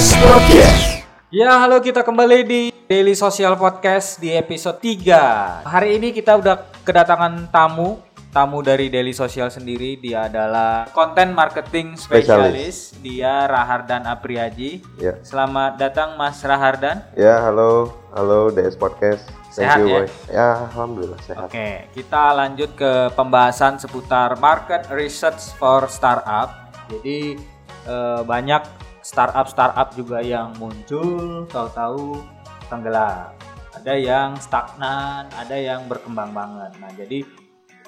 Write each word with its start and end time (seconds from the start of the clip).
DS 0.00 0.16
Podcast. 0.16 1.04
Ya, 1.28 1.60
halo 1.60 1.76
kita 1.84 2.00
kembali 2.00 2.48
di 2.48 2.72
Daily 2.88 3.12
Social 3.12 3.52
Podcast 3.52 4.16
di 4.16 4.32
episode 4.32 4.80
3. 4.80 5.68
Hari 5.68 6.00
ini 6.00 6.08
kita 6.16 6.40
udah 6.40 6.72
kedatangan 6.88 7.52
tamu, 7.52 8.00
tamu 8.32 8.64
dari 8.64 8.88
Daily 8.88 9.12
Social 9.12 9.52
sendiri. 9.52 10.00
Dia 10.00 10.24
adalah 10.32 10.88
content 10.96 11.36
marketing 11.36 12.00
spesialis. 12.00 12.96
Dia 13.04 13.44
Rahardan 13.44 14.08
Apriaji. 14.08 14.80
Ya. 14.96 15.20
Selamat 15.20 15.76
datang 15.76 16.16
Mas 16.16 16.40
Rahardan. 16.40 17.04
Ya, 17.12 17.36
halo, 17.44 17.92
halo 18.16 18.48
DS 18.56 18.80
Podcast. 18.80 19.28
Thank 19.52 19.68
Sehat 19.68 19.78
you, 19.84 19.84
ya? 19.84 19.92
boy. 20.00 20.06
Ya, 20.32 20.48
alhamdulillah 20.64 21.20
sehat. 21.28 21.44
Oke, 21.44 21.92
kita 21.92 22.32
lanjut 22.32 22.72
ke 22.72 23.12
pembahasan 23.12 23.76
seputar 23.76 24.32
market 24.40 24.88
research 24.96 25.52
for 25.60 25.84
startup. 25.92 26.72
Jadi 26.88 27.36
eh, 27.84 28.22
banyak 28.24 28.80
startup-startup 29.10 29.90
juga 29.98 30.22
yang 30.22 30.54
muncul, 30.62 31.42
tahu-tahu 31.50 32.22
tenggelam. 32.70 33.34
Ada 33.74 33.98
yang 33.98 34.38
stagnan, 34.38 35.26
ada 35.34 35.56
yang 35.58 35.90
berkembang 35.90 36.30
banget. 36.30 36.70
Nah, 36.78 36.90
jadi 36.94 37.26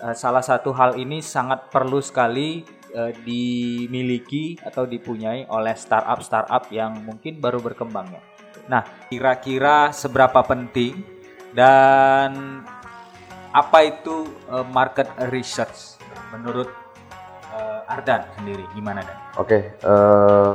eh, 0.02 0.14
salah 0.18 0.42
satu 0.42 0.74
hal 0.74 0.98
ini 0.98 1.22
sangat 1.22 1.70
perlu 1.70 2.02
sekali 2.02 2.66
eh, 2.90 3.14
dimiliki 3.22 4.58
atau 4.66 4.82
dipunyai 4.82 5.46
oleh 5.46 5.78
startup-startup 5.78 6.66
yang 6.74 6.98
mungkin 7.06 7.38
baru 7.38 7.62
berkembang 7.62 8.10
ya. 8.10 8.22
Nah, 8.66 8.82
kira-kira 9.06 9.94
seberapa 9.94 10.42
penting 10.42 11.06
dan 11.54 12.62
apa 13.54 13.78
itu 13.86 14.26
eh, 14.50 14.66
market 14.74 15.06
research 15.30 16.02
menurut 16.34 16.82
Ardan 17.92 18.24
sendiri 18.40 18.64
gimana 18.72 19.04
Dan? 19.04 19.18
Oke, 19.36 19.76
eh, 19.76 20.52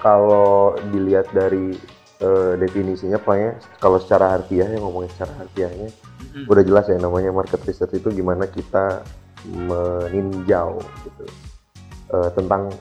kalau 0.00 0.74
dilihat 0.90 1.28
dari 1.30 1.76
eh, 2.24 2.52
definisinya, 2.56 3.20
pokoknya 3.20 3.60
kalau 3.78 4.00
secara 4.00 4.36
harfiah 4.36 4.68
ya 4.68 4.80
ngomongin 4.80 5.12
secara 5.12 5.32
harfiahnya, 5.44 5.88
Mm-mm. 5.92 6.44
udah 6.48 6.62
jelas 6.64 6.88
ya 6.88 6.96
namanya 6.96 7.30
market 7.30 7.60
research 7.68 7.96
itu 8.00 8.08
gimana 8.10 8.48
kita 8.48 9.04
meninjau 9.44 10.80
gitu 11.04 11.24
eh, 12.12 12.30
tentang 12.36 12.72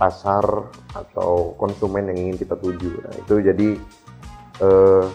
pasar 0.00 0.44
atau 0.96 1.52
konsumen 1.60 2.08
yang 2.08 2.18
ingin 2.28 2.36
kita 2.40 2.56
tuju. 2.56 3.04
Nah 3.04 3.14
itu 3.20 3.34
jadi 3.44 3.68
eh, 4.64 5.06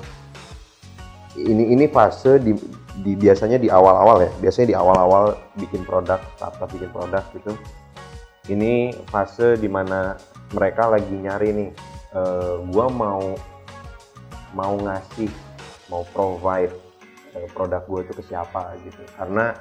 ini 1.35 1.73
ini 1.73 1.85
fase 1.91 2.39
di, 2.39 2.55
di 3.03 3.11
biasanya 3.17 3.59
di 3.59 3.67
awal-awal 3.67 4.23
ya, 4.23 4.31
biasanya 4.39 4.67
di 4.71 4.75
awal-awal 4.77 5.35
bikin 5.59 5.83
produk, 5.83 6.21
startup 6.37 6.69
bikin 6.71 6.87
produk 6.93 7.25
gitu. 7.33 7.51
Ini 8.45 8.93
fase 9.09 9.57
di 9.57 9.65
mana 9.65 10.13
mereka 10.55 10.87
lagi 10.87 11.11
nyari 11.11 11.49
nih, 11.51 11.69
eh, 12.15 12.55
gua 12.71 12.87
mau 12.87 13.35
mau 14.55 14.73
ngasih, 14.79 15.27
mau 15.91 16.07
provide 16.15 16.71
eh, 17.35 17.47
produk 17.51 17.83
gue 17.83 17.99
itu 18.07 18.13
ke 18.15 18.23
siapa 18.23 18.79
gitu. 18.87 19.03
Karena 19.19 19.51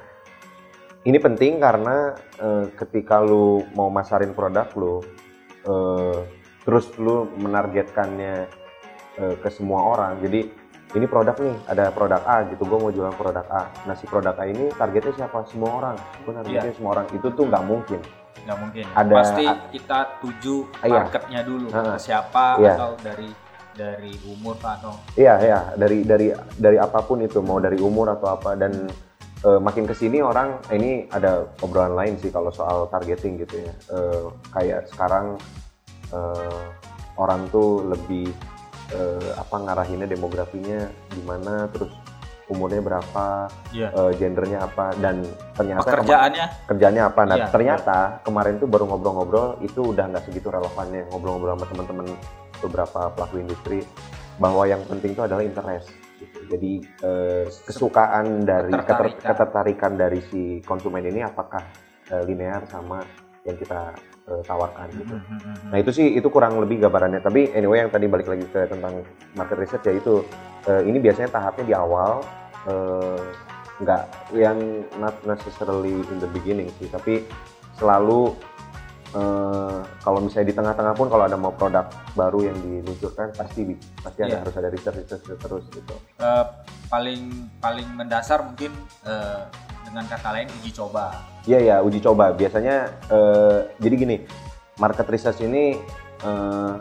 ini 1.05 1.19
penting 1.19 1.59
karena 1.59 2.15
eh, 2.39 2.71
ketika 2.79 3.19
lu 3.19 3.67
mau 3.75 3.91
masarin 3.91 4.31
produk 4.33 4.71
lu, 4.79 5.03
eh, 5.67 6.19
terus 6.63 6.95
lu 6.97 7.27
menargetkannya 7.43 8.47
eh, 9.19 9.35
ke 9.43 9.49
semua 9.51 9.83
orang. 9.99 10.23
Jadi 10.23 10.63
ini 10.95 11.11
produk 11.11 11.35
nih, 11.43 11.57
ada 11.67 11.91
produk 11.91 12.23
A 12.23 12.47
gitu, 12.55 12.63
gue 12.63 12.79
mau 12.79 12.95
jualan 12.95 13.19
produk 13.19 13.43
A. 13.51 13.67
Nah 13.91 13.99
si 13.99 14.07
produk 14.07 14.39
A 14.39 14.47
ini 14.47 14.71
targetnya 14.79 15.27
siapa? 15.27 15.43
Semua 15.51 15.83
orang. 15.83 15.97
Gue 16.23 16.39
targetnya 16.39 16.71
Iya. 16.71 16.79
semua 16.79 16.91
orang. 16.95 17.07
Itu 17.11 17.35
tuh 17.35 17.51
nggak 17.51 17.65
mungkin. 17.67 17.99
Nggak 18.45 18.59
mungkin. 18.59 18.85
Ada- 18.93 19.15
Pasti 19.17 19.45
kita 19.73 19.99
tuju 20.21 20.57
Iya. 20.81 21.03
marketnya 21.03 21.41
dulu 21.43 21.67
Ha-ha. 21.69 21.85
ke 21.91 21.99
siapa 21.99 22.47
Iya. 22.59 22.75
atau 22.75 22.91
dari 23.01 23.31
dari 23.75 24.15
umur 24.25 24.55
Pak, 24.55 24.73
atau 24.79 24.95
Iya 25.15 25.35
ya 25.41 25.59
dari 25.75 26.07
dari 26.07 26.31
dari 26.55 26.79
apa 26.79 27.03
pun 27.03 27.19
itu 27.21 27.43
mau 27.43 27.59
dari 27.59 27.75
umur 27.77 28.07
atau 28.09 28.31
apa 28.31 28.55
dan 28.55 28.87
eh, 29.41 29.59
makin 29.59 29.85
ke 29.85 29.93
sini 29.93 30.21
orang 30.21 30.63
ini 30.71 31.05
ada 31.09 31.45
obrolan 31.59 31.93
lain 31.93 32.15
sih 32.17 32.31
kalau 32.31 32.49
soal 32.49 32.87
targeting 32.87 33.37
gitu 33.37 33.61
ya 33.61 33.73
Eh, 33.91 34.25
kayak 34.51 34.89
sekarang 34.89 35.37
eh, 36.09 36.63
orang 37.17 37.49
tuh 37.49 37.83
lebih 37.85 38.31
eh, 38.89 39.31
apa 39.35 39.57
ngarahinnya 39.59 40.07
demografinya 40.07 40.87
gimana 41.11 41.67
terus 41.69 41.91
umurnya 42.47 42.81
berapa 42.81 43.49
Iya. 43.71 43.89
eh, 43.89 44.13
gendernya 44.15 44.59
apa 44.63 44.93
dan 44.97 45.25
ternyata 45.53 45.81
kema- 45.83 45.97
pekerjaannya? 45.97 46.47
kerjanya 46.67 47.03
apa. 47.09 47.21
Nah 47.25 47.37
Iya, 47.39 47.47
ternyata 47.49 47.99
kemarin 48.21 48.55
tuh 48.57 48.69
baru 48.69 48.85
ngobrol-ngobrol 48.87 49.61
itu 49.61 49.81
udah 49.87 50.05
nggak 50.07 50.25
segitu 50.25 50.49
relevannya. 50.49 51.09
Ngobrol-ngobrol 51.09 51.55
sama 51.55 51.67
teman-teman 51.67 52.07
beberapa 52.59 53.01
pelaku 53.11 53.35
industri 53.39 53.81
bahwa 54.37 54.65
yang 54.65 54.83
penting 54.83 55.13
itu 55.13 55.23
adalah 55.23 55.41
interest. 55.41 55.89
Jadi 56.47 56.73
eh, 57.01 57.45
kesukaan 57.65 58.43
dari 58.43 58.73
keter- 58.73 58.85
Ketertarikan. 59.15 59.29
ketertarikan 59.29 59.93
dari 59.95 60.21
si 60.23 60.43
konsumen 60.61 61.01
ini 61.03 61.21
apakah 61.21 61.65
eh, 62.07 62.23
linear 62.23 62.65
sama 62.65 63.01
yang 63.43 63.57
kita 63.57 63.93
eh, 64.25 64.43
tawarkan 64.43 64.89
gitu 64.91 65.15
Mhm. 65.15 65.69
Nah 65.69 65.79
itu 65.79 65.91
sih 65.91 66.07
itu 66.13 66.29
kurang 66.29 66.57
lebih 66.57 66.81
gambarannya. 66.81 67.21
Tapi 67.21 67.53
anyway 67.53 67.85
yang 67.85 67.93
tadi 67.93 68.07
balik 68.07 68.27
lagi 68.27 68.45
ke 68.47 68.65
tentang 68.65 69.05
market 69.33 69.59
research 69.59 69.85
ya 69.85 69.95
itu 69.95 70.25
eh, 70.65 70.83
ini 70.83 70.97
biasanya 70.99 71.29
tahapnya 71.31 71.65
di 71.65 71.75
awal 71.75 72.25
nggak 73.75 74.03
yang 74.33 74.57
not 74.97 75.13
necessarily 75.25 76.01
in 76.01 76.17
the 76.17 76.31
beginning 76.31 76.71
sih, 76.79 76.87
tapi 76.87 77.27
selalu 77.75 78.33
eh, 79.13 79.79
kalau 80.01 80.19
misalnya 80.19 80.49
di 80.49 80.57
tengah-tengah 80.57 80.95
pun 80.95 81.07
kalau 81.07 81.27
ada 81.27 81.35
mau 81.35 81.51
produk 81.51 81.85
baru 82.15 82.49
yang 82.49 82.57
diluncurkan 82.57 83.35
pasti 83.35 83.75
pasti 83.99 84.21
ada 84.23 84.31
Iya. 84.31 84.41
harus 84.41 84.55
ada 84.57 84.69
research 84.71 84.97
research 85.03 85.27
terus 85.37 85.65
gitu. 85.69 85.95
Eh, 86.17 86.45
paling 86.89 87.23
paling 87.59 87.89
mendasar 87.93 88.41
mungkin 88.41 88.73
eh, 89.05 89.43
dengan 89.85 90.05
kata 90.09 90.29
lain 90.33 90.49
uji 90.61 90.71
coba. 90.73 91.23
Iya 91.45 91.59
ya 91.61 91.77
uji 91.85 92.01
coba. 92.01 92.33
Biasanya 92.33 92.77
eh, 93.13 93.59
jadi 93.79 93.95
gini, 93.95 94.17
market 94.81 95.07
research 95.07 95.45
ini 95.45 95.79
eh, 96.25 96.75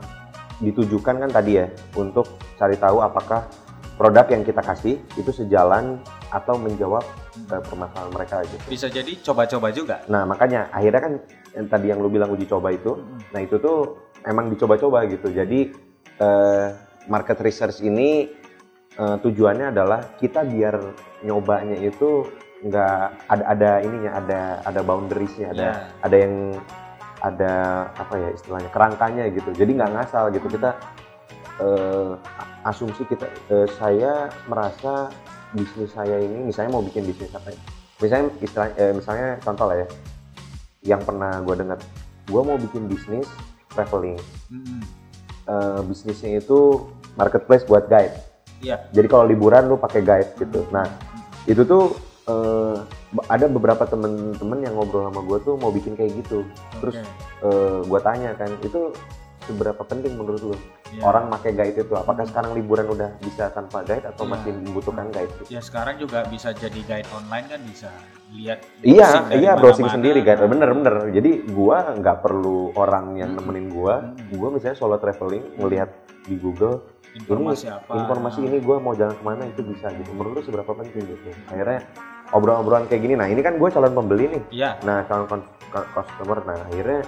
ditujukan 0.64 1.20
kan 1.20 1.30
tadi 1.30 1.60
ya 1.60 1.68
untuk 2.00 2.40
cari 2.56 2.80
tahu 2.80 3.04
apakah 3.04 3.44
produk 3.94 4.26
yang 4.32 4.42
kita 4.42 4.62
kasih 4.64 4.96
itu 5.20 5.32
sejalan 5.36 6.02
atau 6.34 6.58
menjawab 6.58 7.04
eh, 7.52 7.62
permasalahan 7.62 8.12
mereka 8.16 8.36
gitu. 8.48 8.64
Bisa 8.72 8.88
jadi 8.90 9.12
coba-coba 9.22 9.68
juga. 9.70 9.96
Nah 10.10 10.26
makanya 10.26 10.72
akhirnya 10.74 11.02
kan 11.02 11.14
yang 11.54 11.68
tadi 11.70 11.86
yang 11.94 12.00
lu 12.02 12.10
bilang 12.10 12.34
uji 12.34 12.50
coba 12.50 12.74
itu, 12.74 12.98
nah 13.30 13.44
itu 13.44 13.62
tuh 13.62 14.10
emang 14.26 14.50
dicoba-coba 14.50 15.06
gitu. 15.12 15.30
Jadi 15.30 15.70
eh, 16.18 16.68
market 17.06 17.38
research 17.44 17.84
ini 17.86 18.32
eh, 18.98 19.18
tujuannya 19.22 19.70
adalah 19.70 20.18
kita 20.18 20.42
biar 20.48 20.76
nyobanya 21.22 21.78
itu 21.78 22.26
nggak 22.64 22.98
ada 23.28 23.44
ada 23.46 23.72
ininya 23.80 24.12
ada 24.16 24.42
ada 24.64 24.80
boundariesnya 24.82 25.52
ada 25.52 25.64
Iya. 25.64 25.74
ada 26.02 26.16
yang 26.18 26.36
ada 27.20 27.54
apa 27.94 28.14
ya 28.16 28.30
istilahnya 28.32 28.70
kerangkanya 28.70 29.24
gitu 29.30 29.50
jadi 29.54 29.72
nggak 29.74 29.92
ngasal 29.94 30.28
gitu 30.30 30.48
kita 30.50 30.76
eh, 31.60 32.12
asumsi 32.64 33.04
kita 33.06 33.28
eh, 33.48 33.68
saya 33.74 34.12
merasa 34.46 35.12
bisnis 35.52 35.92
saya 35.92 36.18
ini 36.18 36.48
misalnya 36.48 36.72
mau 36.72 36.82
bikin 36.82 37.04
bisnis 37.04 37.32
apa 37.32 37.52
ya 37.52 37.60
misalnya 38.00 38.28
istilah 38.40 38.68
eh, 38.74 38.92
misalnya 38.92 39.28
contoh 39.40 39.66
lah 39.66 39.78
ya 39.78 39.88
yang 40.84 41.00
pernah 41.00 41.40
gue 41.40 41.56
dengar 41.58 41.80
gue 42.26 42.42
mau 42.42 42.58
bikin 42.58 42.88
bisnis 42.88 43.28
traveling 43.70 44.20
Mhm. 44.48 44.80
Eh, 45.44 45.80
bisnisnya 45.84 46.40
itu 46.40 46.88
marketplace 47.14 47.64
buat 47.64 47.86
guide 47.86 48.16
Iya. 48.60 48.80
jadi 48.90 49.08
kalau 49.08 49.28
liburan 49.28 49.68
lu 49.68 49.76
pakai 49.76 50.00
guide 50.00 50.32
gitu 50.38 50.64
nah 50.70 50.88
itu 51.44 51.60
tuh 51.62 51.92
eh, 52.24 52.78
ada 53.28 53.46
beberapa 53.48 53.84
temen-temen 53.84 54.60
yang 54.64 54.74
ngobrol 54.74 55.08
sama 55.08 55.22
gue 55.22 55.38
tuh 55.44 55.56
mau 55.60 55.70
bikin 55.70 55.94
kayak 55.94 56.16
gitu 56.24 56.48
terus 56.80 56.96
Oke. 56.98 57.08
eh, 57.48 57.80
gue 57.84 58.00
tanya 58.00 58.32
kan 58.34 58.52
itu 58.60 58.92
seberapa 59.44 59.84
penting 59.84 60.16
menurut 60.16 60.40
lu 60.40 60.56
Iya. 60.94 61.04
orang 61.04 61.26
pakai 61.28 61.52
guide 61.52 61.84
itu 61.84 61.94
apakah 61.98 62.22
sekarang 62.24 62.54
liburan 62.54 62.86
udah 62.86 63.18
bisa 63.18 63.50
tanpa 63.50 63.82
guide 63.82 64.06
atau 64.06 64.24
Iya. 64.24 64.32
masih 64.38 64.52
membutuhkan 64.62 65.10
guide 65.10 65.34
gitu? 65.36 65.50
Ya 65.52 65.60
sekarang 65.60 65.96
juga 65.98 66.22
bisa 66.30 66.54
jadi 66.54 66.80
guide 66.86 67.10
online 67.12 67.46
kan 67.50 67.60
bisa 67.66 67.90
lihat 68.30 68.62
Iya, 68.86 69.08
iya 69.34 69.52
browsing 69.58 69.90
mana-mana. 69.90 69.96
sendiri 70.00 70.20
guide, 70.22 70.46
bener-bener. 70.46 70.96
Jadi 71.12 71.32
gua 71.50 71.92
nggak 71.92 72.18
perlu 72.22 72.72
orang 72.78 73.18
yang 73.18 73.34
nemenin 73.34 73.68
gua. 73.68 74.06
Hmm. 74.06 74.38
Gua 74.38 74.48
misalnya 74.54 74.78
solo 74.78 74.96
traveling, 74.96 75.58
ngelihat 75.58 75.90
di 76.24 76.38
Google 76.38 76.86
informasi 77.12 77.68
ini, 77.68 77.74
apa 77.74 77.94
informasi 77.98 78.40
ini 78.46 78.58
gua 78.62 78.78
mau 78.78 78.94
jalan 78.94 79.18
ke 79.18 79.24
mana 79.26 79.44
itu 79.44 79.62
bisa 79.66 79.90
gitu. 79.92 80.14
Menurut 80.14 80.40
lu 80.40 80.42
seberapa 80.46 80.72
penting 80.72 81.04
gitu? 81.10 81.30
Akhirnya 81.50 81.82
obrolan-obrolan 82.34 82.90
kayak 82.90 83.02
gini. 83.02 83.14
Nah 83.16 83.30
ini 83.30 83.40
kan 83.40 83.56
gue 83.56 83.70
calon 83.70 83.94
pembeli 83.94 84.26
nih. 84.28 84.44
Iya. 84.52 84.70
Nah 84.84 85.06
calon 85.06 85.42
customer. 85.72 86.38
Nah 86.44 86.58
akhirnya 86.68 87.02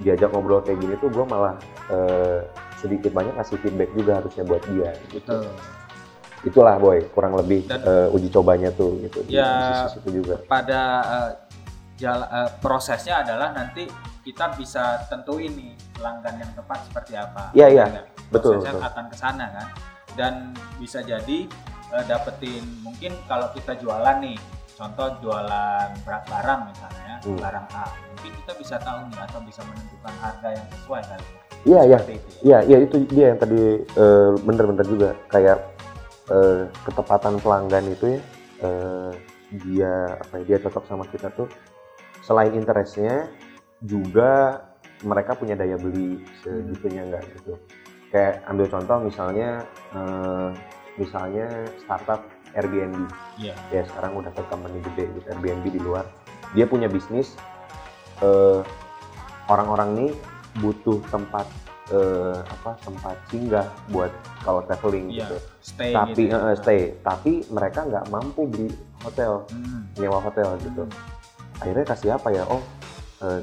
diajak 0.00 0.32
ngobrol 0.32 0.60
kayak 0.60 0.78
gini 0.78 0.94
tuh 1.00 1.08
gue 1.08 1.24
malah 1.24 1.56
eh, 1.88 2.40
sedikit 2.80 3.12
banyak 3.12 3.34
kasih 3.36 3.56
feedback 3.60 3.90
juga 3.92 4.20
harusnya 4.20 4.44
buat 4.44 4.62
dia. 4.68 4.90
Gitu. 5.08 5.20
betul 5.20 5.44
Itulah 6.42 6.74
boy 6.74 7.06
kurang 7.14 7.38
lebih 7.38 7.70
Dan- 7.70 7.86
eh, 7.86 8.08
uji 8.10 8.28
cobanya 8.28 8.74
tuh 8.74 8.98
gitu. 8.98 9.22
di 9.22 9.38
Ya, 9.38 9.86
sisi 9.86 10.02
situ 10.02 10.22
juga. 10.24 10.42
pada 10.44 10.80
eh, 11.06 11.30
jala- 11.94 12.26
eh, 12.26 12.50
prosesnya 12.58 13.22
adalah 13.22 13.54
nanti 13.54 13.86
kita 14.26 14.50
bisa 14.58 15.06
tentuin 15.06 15.54
nih 15.54 15.70
pelanggan 15.94 16.42
yang 16.42 16.50
tepat 16.54 16.82
seperti 16.90 17.14
apa. 17.14 17.54
Iya, 17.54 17.66
iya. 17.70 17.84
Betul, 18.30 18.58
Prosesnya 18.58 18.74
betul. 18.74 18.88
akan 18.90 19.04
ke 19.06 19.16
sana 19.16 19.44
kan. 19.54 19.68
Dan 20.18 20.34
bisa 20.76 20.98
jadi 20.98 21.46
eh, 21.92 22.04
dapetin 22.08 22.64
mungkin 22.80 23.12
kalau 23.28 23.52
kita 23.52 23.76
jualan 23.76 24.16
nih, 24.24 24.38
contoh 24.74 25.08
jualan 25.20 25.88
berat 26.02 26.24
barang 26.26 26.60
misalnya, 26.72 27.14
Hmm. 27.22 27.38
barang 27.38 27.66
A, 27.70 27.84
mungkin 28.10 28.32
kita 28.42 28.52
bisa 28.58 28.76
tahu 28.82 28.98
nih 29.12 29.20
atau 29.22 29.38
bisa 29.46 29.60
menentukan 29.62 30.14
harga 30.18 30.48
yang 30.58 30.66
sesuai 30.74 31.02
kan. 31.06 31.20
Iya, 31.62 31.80
iya. 31.86 31.98
Seperti 32.02 32.14
itu 32.18 32.28
ya. 32.28 32.40
Iya, 32.42 32.58
iya 32.66 32.76
itu 32.82 32.96
dia 33.06 33.24
yang 33.30 33.38
tadi 33.38 33.62
eh, 33.86 34.30
bener-bener 34.42 34.86
juga 34.88 35.08
kayak 35.30 35.58
eh, 36.34 36.62
ketepatan 36.82 37.34
pelanggan 37.38 37.84
itu 37.86 38.04
ya 38.18 38.20
eh, 38.66 39.12
dia 39.52 39.92
apa 40.18 40.32
ya 40.42 40.44
dia 40.48 40.58
cocok 40.64 40.84
sama 40.88 41.04
kita 41.12 41.28
tuh 41.36 41.46
selain 42.24 42.56
interestnya 42.56 43.28
juga 43.84 44.62
mereka 45.02 45.34
punya 45.34 45.58
daya 45.58 45.74
beli 45.78 46.22
segitunya 46.42 47.06
enggak 47.06 47.22
gitu. 47.38 47.54
Kayak 48.10 48.42
ambil 48.50 48.66
contoh 48.66 48.96
misalnya 48.98 49.62
eh, 49.94 50.48
misalnya 50.94 51.46
startup 51.78 52.20
Airbnb 52.52 53.08
Iya. 53.34 53.56
ya 53.72 53.82
sekarang 53.86 54.12
udah 54.14 54.28
ke 54.30 54.42
company 54.46 54.78
gede 54.84 55.08
gitu 55.10 55.26
Airbnb 55.30 55.64
di 55.66 55.80
luar 55.80 56.04
dia 56.52 56.64
punya 56.64 56.86
bisnis 56.86 57.32
eh, 58.20 58.60
orang-orang 59.46 59.90
nih 59.94 60.12
butuh 60.54 61.00
tempat 61.08 61.48
eh, 61.88 62.38
apa 62.38 62.76
tempat 62.78 63.16
singgah 63.26 63.66
buat 63.88 64.12
kalau 64.40 64.60
traveling 64.62 65.08
Iya. 65.08 65.24
gitu 65.24 65.36
Stay 65.62 65.90
tapi 65.90 66.22
gitu. 66.22 66.36
eh, 66.36 66.54
stay 66.54 66.80
tapi 67.00 67.32
mereka 67.48 67.82
nggak 67.82 68.04
mampu 68.08 68.44
beli 68.44 68.68
hotel 69.00 69.48
Hmm. 69.48 69.88
nyewa 69.96 70.20
hotel 70.20 70.60
gitu 70.60 70.84
akhirnya 71.56 71.86
kasih 71.86 72.10
apa 72.12 72.28
ya 72.28 72.44
oh 72.44 72.60
eh, 73.22 73.40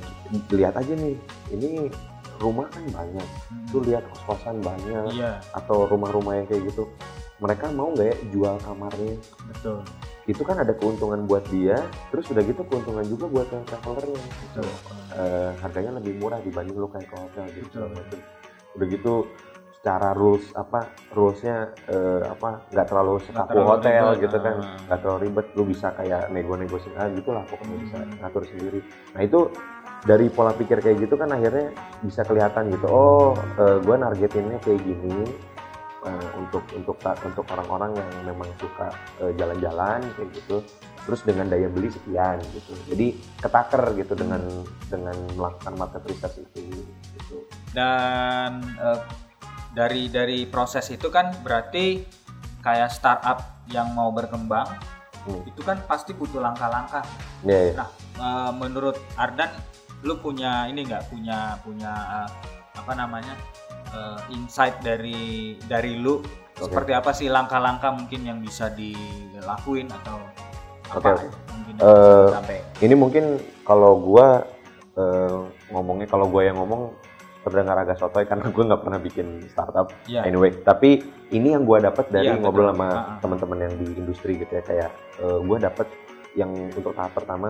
lihat 0.52 0.76
aja 0.76 0.94
nih 0.94 1.16
ini 1.50 1.90
rumah 2.38 2.70
kan 2.70 2.86
banyak 2.88 3.28
Hmm. 3.50 3.68
tuh 3.68 3.82
lihat 3.84 4.06
kos-kosan 4.08 4.62
banyak 4.62 5.12
Iya, 5.12 5.42
atau 5.52 5.84
rumah-rumah 5.86 6.38
yang 6.38 6.48
kayak 6.48 6.70
gitu 6.70 6.86
mereka 7.40 7.72
mau 7.72 7.96
nggak 7.96 8.08
ya 8.12 8.16
jual 8.36 8.56
kamarnya 8.62 9.16
betul. 9.48 9.80
itu 10.28 10.42
kan 10.44 10.60
ada 10.60 10.74
keuntungan 10.76 11.24
buat 11.26 11.42
dia 11.50 11.80
terus 12.12 12.28
udah 12.30 12.44
gitu 12.44 12.62
keuntungan 12.68 13.02
juga 13.08 13.26
buat 13.32 13.48
yang 13.50 13.66
travelernya. 13.66 14.22
Betul. 14.22 14.70
Eh, 15.16 15.52
harganya 15.64 15.92
lebih 15.98 16.14
murah 16.20 16.40
dibanding 16.44 16.76
lu 16.78 16.88
kayak 16.92 17.08
ke 17.10 17.16
hotel 17.18 17.46
gitu 17.56 17.68
Betul. 17.82 17.88
macem. 17.96 18.20
udah 18.78 18.86
gitu 18.86 19.14
secara 19.80 20.12
rules 20.12 20.44
apa 20.60 20.92
rulesnya 21.16 21.72
eh, 21.88 22.22
apa 22.28 22.68
nggak 22.68 22.88
terlalu 22.92 23.16
sekaku 23.24 23.64
hotel 23.64 24.12
ribet, 24.12 24.24
gitu 24.28 24.38
kan 24.44 24.56
ah. 24.60 24.76
nggak 24.92 25.00
terlalu 25.00 25.20
ribet 25.24 25.48
lu 25.56 25.64
bisa 25.72 25.88
kayak 25.96 26.24
nego-negosiasi 26.36 27.00
ah, 27.00 27.08
gitu 27.16 27.30
lah 27.32 27.44
pokoknya 27.48 27.76
Hmm. 27.80 27.84
bisa 27.88 27.98
ngatur 28.20 28.44
sendiri 28.44 28.80
nah 29.16 29.22
itu 29.24 29.40
dari 30.04 30.28
pola 30.28 30.52
pikir 30.52 30.84
kayak 30.84 31.00
gitu 31.08 31.16
kan 31.16 31.32
akhirnya 31.32 31.72
bisa 32.04 32.28
kelihatan 32.28 32.72
gitu 32.76 32.88
oh 32.92 33.32
gue 33.60 33.96
nargetinnya 34.00 34.60
kayak 34.64 34.80
gini 34.84 35.28
eh, 36.10 36.30
untuk 36.42 36.64
untuk 36.74 36.98
untuk 37.00 37.46
orang-orang 37.54 37.94
yang 37.94 38.10
memang 38.26 38.50
suka 38.58 38.90
eh, 39.22 39.32
jalan-jalan 39.38 40.02
kayak 40.18 40.30
gitu 40.34 40.58
terus 41.06 41.22
dengan 41.26 41.50
daya 41.50 41.70
beli 41.70 41.90
sekian 41.90 42.42
gitu 42.54 42.74
jadi 42.90 43.08
ketaker 43.42 43.84
gitu 43.98 44.14
dengan 44.18 44.42
dengan 44.90 45.16
melakukan 45.38 45.74
market 45.78 46.02
research 46.10 46.42
itu 46.42 46.86
gitu 47.18 47.38
Dan 47.70 48.66
eh, 48.82 49.00
dari 49.78 50.10
dari 50.10 50.50
proses 50.50 50.90
itu 50.90 51.14
kan 51.14 51.30
berarti 51.46 52.02
kayak 52.66 52.90
startup 52.90 53.64
yang 53.70 53.94
mau 53.94 54.10
berkembang 54.10 54.68
Hmm. 55.28 55.44
itu 55.44 55.62
kan 55.68 55.78
pasti 55.84 56.16
butuh 56.16 56.40
langkah-langkah. 56.40 57.04
ya 57.44 57.60
ya. 57.72 57.74
Nah, 57.76 57.90
eh, 58.20 58.52
menurut 58.56 58.96
Ardan, 59.20 59.52
lu 60.02 60.16
punya 60.16 60.68
ini 60.72 60.88
nggak 60.88 61.12
punya 61.12 61.60
punya 61.60 61.92
eh, 61.92 62.30
apa 62.80 62.94
namanya 62.96 63.36
eh, 63.90 64.20
insight 64.32 64.80
dari 64.80 65.20
dari 65.62 65.98
lu 65.98 66.20
Oke. 66.60 66.68
seperti 66.68 66.92
apa 66.92 67.12
sih 67.12 67.28
langkah-langkah 67.28 67.96
mungkin 67.96 68.22
yang 68.24 68.40
bisa 68.40 68.68
dilakuin 68.70 69.88
atau 69.88 70.20
apa 70.90 71.16
oke. 71.16 71.28
mungkin 71.54 71.74
bisa 71.78 71.94
sampai 72.36 72.58
ini 72.82 72.94
mungkin 72.94 73.24
kalau 73.64 73.96
gua 73.96 74.44
eh, 74.94 75.38
ngomongnya 75.70 76.08
kalau 76.08 76.26
gua 76.28 76.44
yang 76.44 76.58
ngomong 76.58 76.92
terdengar 77.40 77.80
agak 77.80 77.96
sotoy 77.96 78.28
karena 78.28 78.52
gue 78.52 78.64
nggak 78.68 78.84
pernah 78.84 79.00
bikin 79.00 79.48
startup 79.48 79.88
ya 80.12 80.28
anyway 80.28 80.52
tapi 80.52 81.00
ini 81.32 81.56
yang 81.56 81.64
gua 81.64 81.80
dapat 81.80 82.12
dari 82.12 82.36
Iya, 82.36 82.44
ngobrol 82.44 82.68
betul. 82.68 82.76
sama 82.76 82.88
Ah, 82.92 83.00
ah. 83.00 83.18
teman-teman 83.24 83.60
yang 83.64 83.74
di 83.80 83.88
industri 83.96 84.36
gitu 84.36 84.60
ya 84.60 84.64
kayak 84.68 84.92
eh, 85.24 85.40
gua 85.48 85.58
dapat 85.64 85.88
yang 86.36 86.52
untuk 86.76 86.92
tahap 86.92 87.16
pertama 87.16 87.48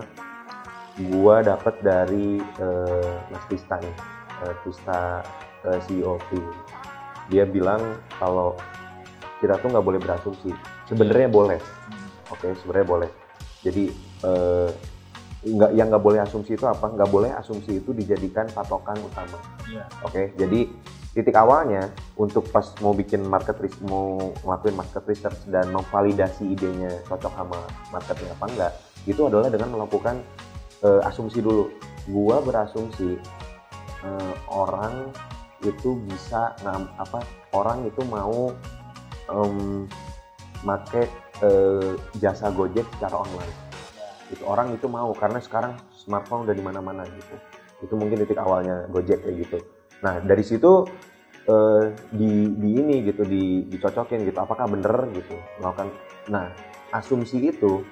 gua 1.10 1.42
dapat 1.42 1.74
dari 1.82 2.38
eh, 2.38 3.14
Mas 3.34 3.44
Tista 3.50 3.82
nih 3.82 3.96
eh, 4.46 4.54
Tista 4.62 5.26
eh, 5.66 5.80
CEO 5.88 6.16
dia 7.30 7.46
bilang 7.46 8.00
kalau 8.18 8.58
kita 9.40 9.56
tuh 9.62 9.72
nggak 9.72 9.86
boleh 9.86 10.00
berasumsi 10.02 10.52
sebenarnya 10.88 11.30
boleh 11.30 11.60
Hmm. 11.90 12.10
Oke, 12.30 12.54
sebenarnya 12.62 12.88
boleh. 12.88 13.10
Jadi 13.66 13.84
eh, 14.24 14.70
nggak 15.40 15.72
yang 15.72 15.88
nggak 15.90 16.04
boleh 16.04 16.20
asumsi 16.22 16.56
itu 16.56 16.66
apa? 16.68 16.92
Nggak 16.92 17.10
boleh 17.10 17.32
asumsi 17.36 17.80
itu 17.82 17.92
dijadikan 17.96 18.46
patokan 18.54 19.00
utama. 19.02 19.40
Iya. 19.66 19.86
Oke, 20.06 20.32
jadi 20.38 20.70
titik 21.16 21.36
awalnya 21.36 21.90
untuk 22.16 22.46
pas 22.54 22.70
mau 22.86 22.94
bikin 22.94 23.26
market 23.26 23.58
research, 23.58 23.82
mau 23.90 24.32
ngelakuin 24.46 24.78
market 24.78 25.04
research 25.10 25.42
dan 25.50 25.74
memvalidasi 25.74 26.54
idenya 26.54 27.02
cocok 27.10 27.34
sama 27.34 27.60
marketnya 27.90 28.30
apa 28.38 28.46
enggak, 28.46 28.72
itu 29.10 29.22
adalah 29.26 29.50
dengan 29.50 29.70
melakukan 29.80 30.22
eh, 30.86 31.02
asumsi 31.10 31.42
dulu. 31.42 31.74
Gua 32.10 32.40
berasumsi 32.46 33.18
eh, 34.06 34.34
orang 34.48 35.10
itu 35.64 36.00
bisa 36.08 36.56
apa? 36.96 37.20
Orang 37.52 37.84
itu 37.88 38.02
mau 38.08 38.54
em, 39.28 39.86
make 40.64 41.08
eh, 41.44 41.94
jasa 42.20 42.52
Gojek 42.52 42.88
secara 42.96 43.20
online. 43.20 43.56
Itu 44.30 44.46
orang 44.46 44.76
itu 44.76 44.86
mau 44.86 45.10
karena 45.18 45.42
sekarang 45.42 45.74
smartphone 45.96 46.46
udah 46.48 46.56
di 46.56 46.64
mana-mana 46.64 47.04
gitu. 47.08 47.36
Itu 47.84 47.94
mungkin 47.96 48.24
titik 48.24 48.40
awalnya 48.40 48.88
Gojek 48.92 49.24
kayak 49.24 49.36
gitu. 49.48 49.58
Nah 50.06 50.22
dari 50.24 50.44
situ 50.46 50.88
eh, 51.48 51.84
di, 52.14 52.32
di 52.56 52.70
ini 52.80 52.96
gitu 53.04 53.26
di, 53.26 53.68
dicocokin 53.68 54.24
gitu. 54.28 54.38
Apakah 54.40 54.70
bener 54.70 55.10
gitu 55.16 55.36
melakukan? 55.60 55.92
Nah 56.32 56.54
asumsi 56.94 57.52
itu 57.52 57.84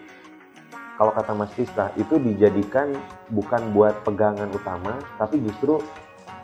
kalau 0.97 1.13
kata 1.13 1.31
Mas 1.37 1.53
Tista 1.53 1.93
itu 1.93 2.17
dijadikan 2.17 2.89
bukan 3.29 3.69
buat 3.69 4.01
pegangan 4.01 4.49
utama, 4.49 4.97
tapi 5.21 5.37
justru 5.45 5.77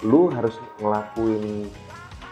lu 0.04 0.28
harus 0.30 0.54
ngelakuin 0.78 1.72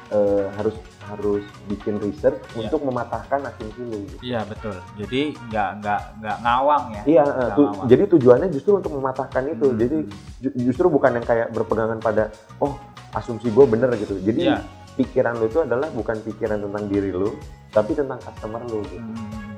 eh, 0.09 0.45
harus 0.53 0.75
harus 1.01 1.39
bikin 1.65 1.97
research 1.97 2.39
Iya. 2.51 2.67
untuk 2.67 2.83
mematahkan 2.83 3.41
asumsi 3.45 3.79
lu. 3.81 3.99
Gitu. 4.05 4.17
Iya 4.21 4.43
betul. 4.43 4.75
Jadi 4.95 5.21
nggak 5.41 5.69
nggak 5.79 6.01
nggak 6.19 6.37
ngawang 6.41 6.83
ya. 6.89 7.01
Iya, 7.05 7.23
Nggak 7.25 7.49
tu- 7.51 7.63
ngawang. 7.65 7.87
jadi 7.87 8.03
tujuannya 8.07 8.47
justru 8.49 8.71
untuk 8.75 8.91
mematahkan 8.93 9.43
itu. 9.49 9.65
Hmm. 9.65 9.77
Jadi 9.77 9.97
ju- 10.39 10.55
justru 10.61 10.85
bukan 10.87 11.11
yang 11.13 11.25
kayak 11.25 11.47
berpegangan 11.49 11.97
pada 11.97 12.27
oh 12.57 12.75
asumsi 13.11 13.47
gue 13.47 13.65
bener 13.65 13.91
gitu. 13.97 14.19
Jadi 14.19 14.41
Iya. 14.45 14.59
pikiran 14.93 15.35
lu 15.35 15.47
itu 15.47 15.59
adalah 15.61 15.87
bukan 15.89 16.19
pikiran 16.21 16.59
tentang 16.61 16.83
diri 16.85 17.11
lu, 17.11 17.31
tapi 17.69 17.91
tentang 17.91 18.19
customer 18.19 18.61
lu. 18.65 18.83
Gitu. 18.83 18.99
Hmm. 18.99 19.55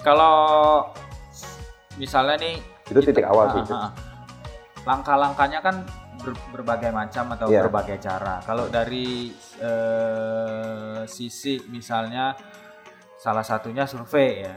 Kalau 0.00 0.36
misalnya 1.94 2.36
nih 2.36 2.56
Itu 2.86 3.00
titik 3.00 3.22
awal 3.22 3.46
Ah, 3.46 3.52
sih. 3.54 3.62
ah, 3.68 3.76
ah. 3.78 3.90
Langkah-langkahnya 4.82 5.60
kan 5.60 5.76
ber- 6.20 6.44
berbagai 6.52 6.90
macam 6.90 7.24
atau 7.30 7.46
Iya. 7.46 7.64
berbagai 7.64 7.98
cara. 7.98 8.40
Kalau 8.40 8.66
dari 8.66 9.32
eh, 9.60 11.00
sisi 11.06 11.60
misalnya 11.66 12.36
salah 13.16 13.42
satunya 13.42 13.84
survei 13.84 14.44
ya. 14.44 14.54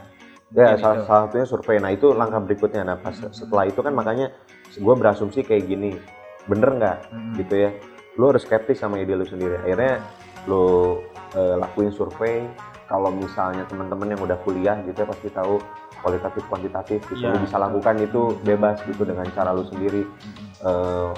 Ya, 0.54 0.78
salah, 0.78 0.96
itu. 0.96 1.04
salah 1.04 1.22
satunya 1.26 1.46
survei. 1.46 1.76
Nah 1.78 1.90
itu 1.90 2.06
langkah 2.12 2.38
berikutnya. 2.38 2.82
Nah 2.84 2.96
pas 2.96 3.12
Hmm. 3.12 3.32
setelah 3.32 3.64
itu 3.64 3.80
kan 3.80 3.90
makanya 3.90 4.30
gue 4.70 4.94
berasumsi 4.94 5.42
kayak 5.42 5.66
gini, 5.66 5.98
bener 6.44 6.70
nggak 6.72 6.98
Hmm. 7.10 7.34
gitu 7.34 7.54
ya? 7.58 7.70
Lu 8.14 8.30
harus 8.30 8.42
skeptis 8.42 8.78
sama 8.78 8.96
ide 8.96 9.12
lu 9.12 9.24
sendiri. 9.24 9.58
Akhirnya 9.58 10.00
lu 10.46 11.00
eh, 11.34 11.56
lakuin 11.58 11.90
survei. 11.90 12.46
Kalau 12.84 13.10
misalnya 13.10 13.64
teman-teman 13.64 14.12
yang 14.12 14.22
udah 14.22 14.38
kuliah 14.38 14.76
gitu 14.84 15.02
ya 15.02 15.08
pasti 15.08 15.26
tahu 15.28 15.56
kualitatif 15.98 16.44
kuantitatif 16.46 17.00
gitu. 17.08 17.26
Iya, 17.26 17.32
lu 17.32 17.42
bisa 17.42 17.56
lakukan 17.56 17.96
itu 17.98 18.20
bebas 18.44 18.76
gitu 18.84 19.02
dengan 19.02 19.26
cara 19.32 19.50
lu 19.50 19.64
sendiri. 19.64 20.04
Hmm. 20.04 20.46
eh, 20.62 21.10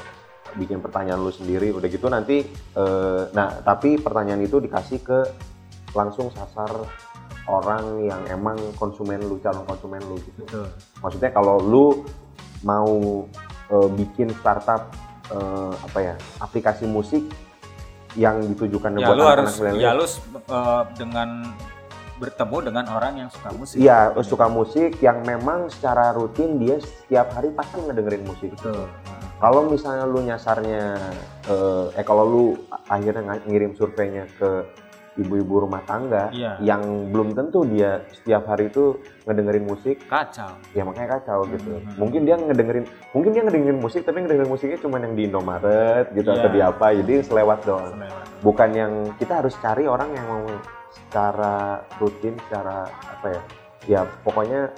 bikin 0.54 0.78
pertanyaan 0.78 1.18
lu 1.18 1.34
sendiri. 1.34 1.74
Udah 1.74 1.88
gitu 1.90 2.06
nanti, 2.06 2.46
eh, 2.52 3.22
nah 3.34 3.58
tapi 3.66 3.98
pertanyaan 3.98 4.46
itu 4.46 4.62
dikasih 4.62 5.02
ke 5.02 5.18
langsung 5.96 6.30
sasar 6.30 6.70
orang 7.46 8.02
yang 8.02 8.20
emang 8.28 8.58
konsumen 8.76 9.22
lu, 9.22 9.38
calon 9.40 9.62
konsumen 9.64 10.02
lu 10.04 10.18
gitu 10.18 10.42
Betul. 10.44 10.66
maksudnya 11.00 11.30
kalau 11.30 11.62
lu 11.62 11.86
mau 12.66 13.24
eh, 13.70 13.88
bikin 13.94 14.34
startup 14.42 14.90
eh, 15.30 15.72
apa 15.72 15.98
ya 16.02 16.14
aplikasi 16.42 16.84
musik 16.90 17.22
yang 18.18 18.40
ditujukan 18.42 18.96
Ya 18.98 19.12
buat 19.12 19.16
lu 19.16 19.24
anak-anak 19.24 19.32
harus 19.38 19.54
milenial. 19.62 19.80
ya 19.80 19.90
lu 19.94 20.06
eh, 20.42 20.82
dengan 20.98 21.28
bertemu 22.16 22.72
dengan 22.72 22.84
orang 22.96 23.12
yang 23.20 23.28
suka 23.28 23.52
musik. 23.52 23.76
Iya, 23.76 24.16
suka 24.24 24.48
musik 24.48 24.96
yang 25.04 25.20
memang 25.20 25.68
secara 25.68 26.16
rutin 26.16 26.56
dia 26.56 26.80
setiap 26.80 27.28
hari 27.36 27.52
pasti 27.52 27.76
ngedengerin 27.76 28.24
musik. 28.24 28.56
Betul. 28.56 28.88
Kalau 29.36 29.68
misalnya 29.68 30.08
lu 30.08 30.24
nyasarnya 30.24 30.84
eh, 31.44 31.84
eh 31.92 32.04
kalau 32.04 32.24
lu 32.24 32.44
akhirnya 32.88 33.36
ngirim 33.44 33.76
surveinya 33.76 34.24
ke 34.34 34.64
ibu-ibu 35.16 35.64
rumah 35.64 35.80
tangga 35.84 36.28
Iya. 36.28 36.60
yang 36.60 37.08
belum 37.08 37.32
tentu 37.32 37.64
dia 37.64 38.04
setiap 38.12 38.44
hari 38.46 38.68
itu 38.68 39.00
ngedengerin 39.24 39.64
musik 39.64 40.04
kacau 40.04 40.52
ya 40.72 40.84
makanya 40.84 41.16
kacau 41.16 41.48
gitu 41.48 41.72
Hmm. 41.72 41.96
mungkin 41.96 42.28
dia 42.28 42.36
ngedengerin 42.36 42.84
mungkin 43.16 43.32
dia 43.32 43.40
ngedengerin 43.40 43.80
musik 43.80 44.04
tapi 44.04 44.20
ngedengerin 44.20 44.52
musiknya 44.52 44.76
cuma 44.76 45.00
yang 45.00 45.16
di 45.16 45.24
Indomaret 45.24 46.12
gitu 46.12 46.28
Iya. 46.28 46.36
atau 46.36 46.50
di 46.52 46.60
apa 46.60 46.86
jadi 47.00 47.14
selewat 47.24 47.58
doang 47.64 47.96
Selewat. 47.96 48.24
bukan 48.44 48.70
yang 48.72 48.92
kita 49.16 49.32
harus 49.40 49.56
cari 49.56 49.84
orang 49.88 50.12
yang 50.12 50.26
mau 50.28 50.44
secara 50.92 51.54
rutin 51.96 52.36
secara 52.44 52.84
apa 52.84 53.26
ya 53.32 53.42
ya 53.88 54.00
pokoknya 54.20 54.68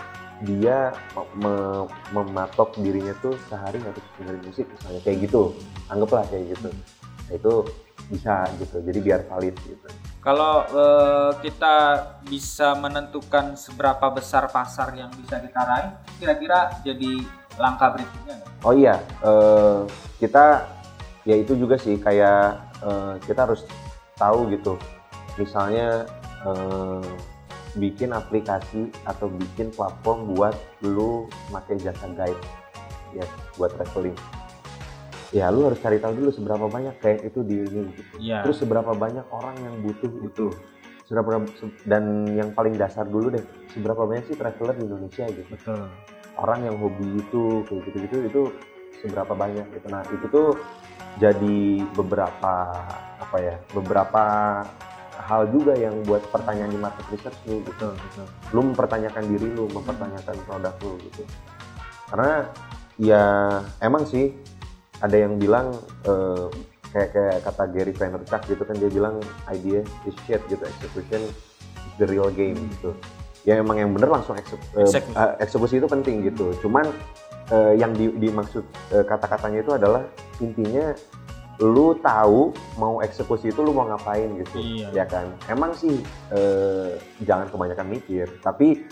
dia 0.47 0.95
me- 1.35 1.89
mematok 2.15 2.79
dirinya 2.79 3.15
tuh 3.19 3.35
sehari 3.51 3.83
harus 3.83 4.03
dengerin 4.19 4.43
musik 4.47 4.67
misalnya. 4.71 5.01
Kayak 5.03 5.19
gitu. 5.31 5.43
Anggaplah 5.91 6.25
kayak 6.31 6.45
gitu. 6.55 6.69
Nah, 6.71 7.33
itu 7.35 7.55
bisa 8.09 8.35
gitu. 8.63 8.77
Jadi 8.83 8.99
biar 9.03 9.21
valid 9.27 9.57
gitu. 9.67 9.87
Kalau 10.19 10.67
eh, 10.69 11.31
kita 11.43 11.77
bisa 12.27 12.75
menentukan 12.77 13.55
seberapa 13.55 14.13
besar 14.13 14.51
pasar 14.51 14.93
yang 14.95 15.09
bisa 15.15 15.39
kita 15.41 15.61
raih, 15.63 15.91
kira-kira 16.21 16.83
jadi 16.85 17.23
langkah 17.59 17.91
berikutnya 17.99 18.39
oh 18.67 18.75
iya 18.75 18.99
eh, 19.23 19.81
kita 20.19 20.67
ya 21.27 21.37
itu 21.39 21.55
juga 21.55 21.79
sih. 21.79 21.99
Kayak 22.01 22.59
eh, 22.83 23.15
kita 23.27 23.47
harus 23.47 23.63
tahu 24.19 24.51
gitu. 24.51 24.75
Misalnya 25.39 26.07
eh, 26.47 27.07
bikin 27.79 28.11
aplikasi 28.13 28.91
atau 29.07 29.31
bikin 29.31 29.71
platform 29.73 30.35
buat 30.35 30.55
lu 30.83 31.31
pakai 31.55 31.79
jasa 31.81 32.11
guide 32.13 32.39
ya 33.17 33.25
buat 33.57 33.73
traveling. 33.79 34.17
Ya 35.33 35.53
lu 35.53 35.69
harus 35.69 35.81
cari 35.81 36.01
tahu 36.01 36.17
dulu 36.17 36.31
seberapa 36.33 36.67
banyak 36.69 36.99
kayak 37.01 37.21
itu 37.25 37.41
di 37.45 37.63
ini 37.63 37.89
gitu. 37.95 38.13
Iya. 38.21 38.45
terus 38.45 38.61
seberapa 38.61 38.93
banyak 38.97 39.25
orang 39.29 39.57
yang 39.61 39.75
butuh 39.85 40.13
itu 40.25 40.47
seberapa 41.09 41.41
dan 41.89 42.29
yang 42.37 42.53
paling 42.53 42.77
dasar 42.77 43.09
dulu 43.09 43.33
deh 43.33 43.45
seberapa 43.73 44.05
banyak 44.05 44.29
sih 44.29 44.37
traveler 44.37 44.77
di 44.77 44.85
Indonesia 44.85 45.25
gitu. 45.31 45.49
Betul. 45.55 45.89
orang 46.39 46.71
yang 46.71 46.79
hobi 46.79 47.19
itu 47.19 47.67
kayak 47.67 47.83
gitu-gitu 47.91 48.17
itu 48.31 48.43
seberapa 49.03 49.35
banyak 49.35 49.67
gitu. 49.75 49.87
Nah 49.91 50.07
itu 50.07 50.27
tuh 50.31 50.55
jadi 51.19 51.83
beberapa 51.99 52.55
apa 53.19 53.37
ya 53.43 53.57
beberapa 53.75 54.23
hal 55.29 55.45
juga 55.53 55.77
yang 55.77 55.93
buat 56.09 56.25
pertanyaan 56.33 56.73
di 56.73 56.81
market 56.81 57.05
research 57.13 57.37
lu 57.45 57.61
gitu. 57.61 57.69
Betul, 57.69 57.93
betul. 57.95 58.27
lu 58.57 58.61
mempertanyakan 58.73 59.25
diri 59.29 59.49
lu 59.53 59.69
mempertanyakan 59.69 60.37
produk 60.49 60.75
lu 60.81 60.93
gitu. 61.05 61.23
Karena 62.09 62.49
ya 62.97 63.23
emang 63.85 64.09
sih 64.09 64.33
ada 65.05 65.15
yang 65.15 65.37
bilang 65.37 65.77
eh, 66.09 66.49
kayak 66.89 67.09
kayak 67.13 67.37
kata 67.45 67.65
Gary 67.71 67.93
Vaynerchuk 67.93 68.43
gitu 68.49 68.63
kan 68.65 68.77
dia 68.81 68.89
bilang 68.89 69.21
idea 69.53 69.85
is 70.09 70.17
shit 70.25 70.41
gitu. 70.49 70.65
Execution 70.65 71.21
is 71.85 71.95
the 72.01 72.09
real 72.09 72.33
game 72.33 72.57
gitu. 72.81 72.97
Ya 73.45 73.61
emang 73.61 73.77
yang 73.77 73.93
bener 73.93 74.09
langsung 74.09 74.35
ekse- 74.35 74.57
Eksekusi. 74.75 75.13
eh, 75.15 75.33
eksekusi 75.45 75.75
itu 75.77 75.87
penting 75.87 76.25
gitu. 76.25 76.57
Cuman 76.65 76.89
eh, 77.53 77.77
yang 77.77 77.93
di- 77.93 78.17
dimaksud 78.17 78.65
eh, 78.97 79.05
kata-katanya 79.05 79.61
itu 79.61 79.73
adalah 79.77 80.03
intinya 80.41 80.97
lu 81.59 81.99
tahu 81.99 82.55
mau 82.79 83.03
eksekusi 83.03 83.51
itu 83.51 83.61
lu 83.67 83.75
mau 83.75 83.91
ngapain 83.91 84.31
gitu 84.39 84.59
Iya. 84.63 85.03
ya 85.03 85.05
kan 85.11 85.27
emang 85.51 85.75
sih 85.75 85.99
eh, 86.31 86.95
jangan 87.27 87.51
kebanyakan 87.51 87.87
mikir 87.91 88.31
tapi 88.39 88.87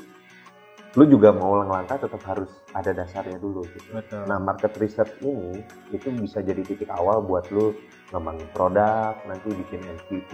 lu 0.97 1.05
juga 1.07 1.29
mau 1.31 1.61
langkah 1.63 2.01
tetap 2.01 2.19
harus 2.25 2.49
ada 2.73 2.91
dasarnya 2.91 3.37
dulu 3.39 3.63
gitu 3.71 3.95
Betul. 3.95 4.27
nah 4.27 4.41
market 4.41 4.75
research 4.81 5.13
ini 5.23 5.63
itu 5.93 6.09
bisa 6.17 6.41
jadi 6.43 6.65
titik 6.65 6.91
awal 6.91 7.23
buat 7.23 7.47
lu 7.55 7.77
ngembangin 8.11 8.49
produk 8.57 9.15
nanti 9.29 9.49
bikin 9.55 9.81
MVP 9.87 10.33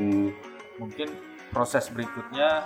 Mungkin 0.81 1.09
proses 1.53 1.93
berikutnya 1.93 2.65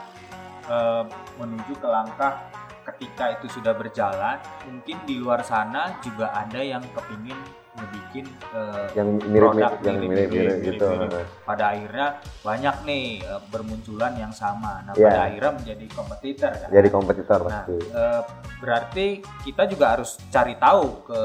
eh, 0.71 1.05
menuju 1.43 1.75
ke 1.75 1.89
langkah 1.91 2.39
ketika 2.87 3.35
itu 3.35 3.51
sudah 3.59 3.75
berjalan, 3.75 4.39
mungkin 4.63 4.95
di 5.11 5.19
luar 5.19 5.43
sana 5.43 5.99
juga 6.07 6.31
ada 6.31 6.63
yang 6.63 6.79
kepingin 6.95 7.35
ngebikin 7.77 8.25
eh, 8.51 8.87
yang 8.97 9.09
mirip 9.21 9.51
Produk 9.53 9.73
yang 9.85 9.97
mirip-mirip, 10.01 10.29
mirip-mirip 10.33 10.57
gitu 10.65 10.89
mirip-mirip. 10.89 11.27
pada 11.45 11.65
akhirnya 11.71 12.07
banyak 12.41 12.77
nih 12.83 13.05
eh, 13.21 13.41
bermunculan 13.47 14.13
yang 14.17 14.33
sama. 14.33 14.81
Nah, 14.83 14.93
Iya. 14.97 15.07
pada 15.07 15.21
akhirnya 15.29 15.53
menjadi 15.55 15.87
kompetitor 15.93 16.53
kan. 16.53 16.69
jadi 16.73 16.89
kompetitor 16.89 17.41
Nah, 17.41 17.49
pasti 17.63 17.77
eh, 17.85 18.23
berarti 18.59 19.07
kita 19.45 19.63
juga 19.69 19.87
harus 19.93 20.11
cari 20.27 20.55
tahu 20.57 20.85
ke 21.05 21.21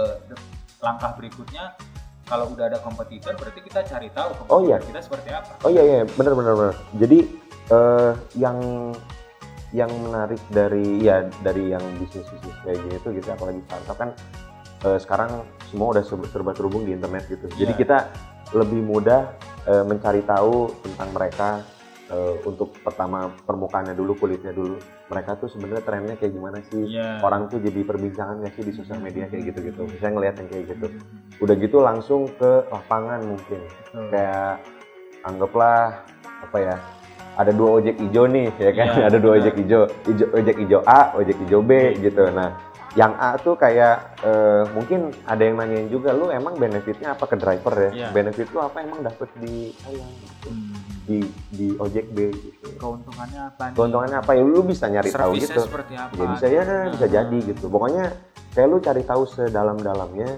langkah 0.80 1.12
berikutnya. 1.16 1.74
Kalau 2.22 2.48
udah 2.48 2.66
ada 2.66 2.80
kompetitor, 2.80 3.36
berarti 3.36 3.60
kita 3.60 3.84
cari 3.84 4.08
tahu 4.10 4.32
kompetitor 4.34 4.56
Oh, 4.56 4.64
iya. 4.64 4.78
kita 4.80 5.00
seperti 5.00 5.30
apa. 5.32 5.52
Oh 5.64 5.70
iya 5.70 5.84
iya 5.84 6.00
benar 6.08 6.32
benar 6.32 6.54
benar. 6.56 6.76
Jadi 6.96 7.20
eh, 7.68 8.12
yang 8.36 8.58
yang 9.72 9.88
menarik 10.04 10.40
dari 10.48 11.00
ya 11.00 11.24
dari 11.40 11.72
yang 11.72 11.80
bisnis 11.96 12.28
bisnis 12.28 12.56
kayak 12.62 12.76
gini 12.78 12.96
tuh 13.00 13.12
gitu 13.16 13.28
apalagi 13.30 13.64
startup 13.64 13.96
kan 13.96 14.10
eh, 14.82 14.98
sekarang 14.98 15.30
semua 15.66 15.92
udah 15.92 16.04
serba, 16.04 16.52
terhubung 16.52 16.84
di 16.84 16.92
internet 16.92 17.26
gitu. 17.28 17.48
Jadi 17.52 17.72
Iya. 17.72 17.80
kita 17.80 17.98
lebih 18.52 18.82
mudah 18.82 19.32
eh, 19.62 19.84
mencari 19.84 20.22
tahu 20.22 20.74
tentang 20.82 21.10
mereka 21.12 21.50
eh, 22.08 22.36
untuk 22.44 22.74
pertama 22.82 23.30
permukaannya 23.42 23.94
dulu 23.94 24.18
kulitnya 24.18 24.52
dulu. 24.52 24.76
Mereka 25.08 25.38
tuh 25.38 25.48
sebenarnya 25.48 25.80
trennya 25.82 26.16
kayak 26.16 26.34
gimana 26.34 26.60
sih? 26.66 26.84
Iya. 26.90 27.22
Orang 27.22 27.48
tuh 27.48 27.60
jadi 27.60 27.80
perbincangan 27.82 28.42
nggak 28.42 28.54
sih 28.54 28.64
di 28.64 28.74
sosial 28.74 29.00
media 29.00 29.26
kayak 29.26 29.48
gitu-gitu. 29.48 29.86
Saya 29.96 30.12
ngeliat 30.12 30.36
yang 30.36 30.50
kayak 30.50 30.66
gitu. 30.68 30.88
Hmm, 30.88 31.40
Udah 31.40 31.56
gitu 31.56 31.78
langsung 31.80 32.28
ke 32.32 32.52
lapangan 32.68 33.22
mungkin 33.24 33.62
betul. 33.64 34.06
kayak 34.10 34.60
anggaplah 35.22 36.02
apa 36.42 36.58
ya 36.58 36.76
ada 37.32 37.52
dua 37.52 37.80
ojek 37.80 37.96
hijau 37.98 38.26
nih 38.26 38.50
ya 38.58 38.72
kan 38.72 38.88
Iya, 38.92 39.04
ada 39.10 39.18
dua 39.18 39.34
ojek 39.38 39.54
hijau 39.56 39.82
Ijo- 40.06 40.32
ojek 40.32 40.56
hijau 40.58 40.82
A 40.84 41.14
ojek 41.16 41.38
hijau 41.40 41.62
B 41.62 41.72
gitu 41.98 42.28
nah 42.30 42.50
yang 42.92 43.16
A 43.16 43.36
tuh 43.36 43.56
kayak 43.56 44.20
eh, 44.20 44.64
mungkin 44.70 45.16
ada 45.24 45.40
yang 45.40 45.56
nanyain 45.56 45.88
juga 45.88 46.12
lu 46.12 46.28
emang 46.28 46.56
benefitnya 46.56 47.14
apa 47.14 47.24
ke 47.24 47.36
driver 47.36 47.72
ya? 47.78 47.90
Iya. 47.90 48.08
benefit 48.12 48.52
lu 48.52 48.60
apa 48.60 48.78
emang 48.80 49.00
dapet 49.02 49.30
di 49.38 49.72
ayam 49.86 50.08
gitu 50.18 50.30
Hmm, 50.42 50.74
di 51.06 51.20
di 51.50 51.68
ojek 51.78 52.10
B 52.10 52.34
gitu. 52.34 52.68
Keuntungannya 52.76 53.42
apa 53.46 53.64
nih? 53.70 53.76
keuntungannya 53.78 54.18
apa 54.20 54.32
ya? 54.34 54.42
Lu 54.42 54.60
bisa 54.62 54.86
nyari 54.86 55.08
tahu 55.08 55.34
gitu. 55.38 55.62
seperti 55.62 55.94
apa? 55.96 56.12
ya 56.12 56.26
bisa 56.28 56.46
ya 56.46 56.64
Nah, 56.64 56.90
bisa 56.90 57.06
jadi 57.08 57.38
gitu. 57.46 57.66
Pokoknya 57.68 58.06
kayak 58.52 58.68
lu 58.68 58.78
cari 58.80 59.02
tahu 59.02 59.24
sedalam-dalamnya 59.26 60.30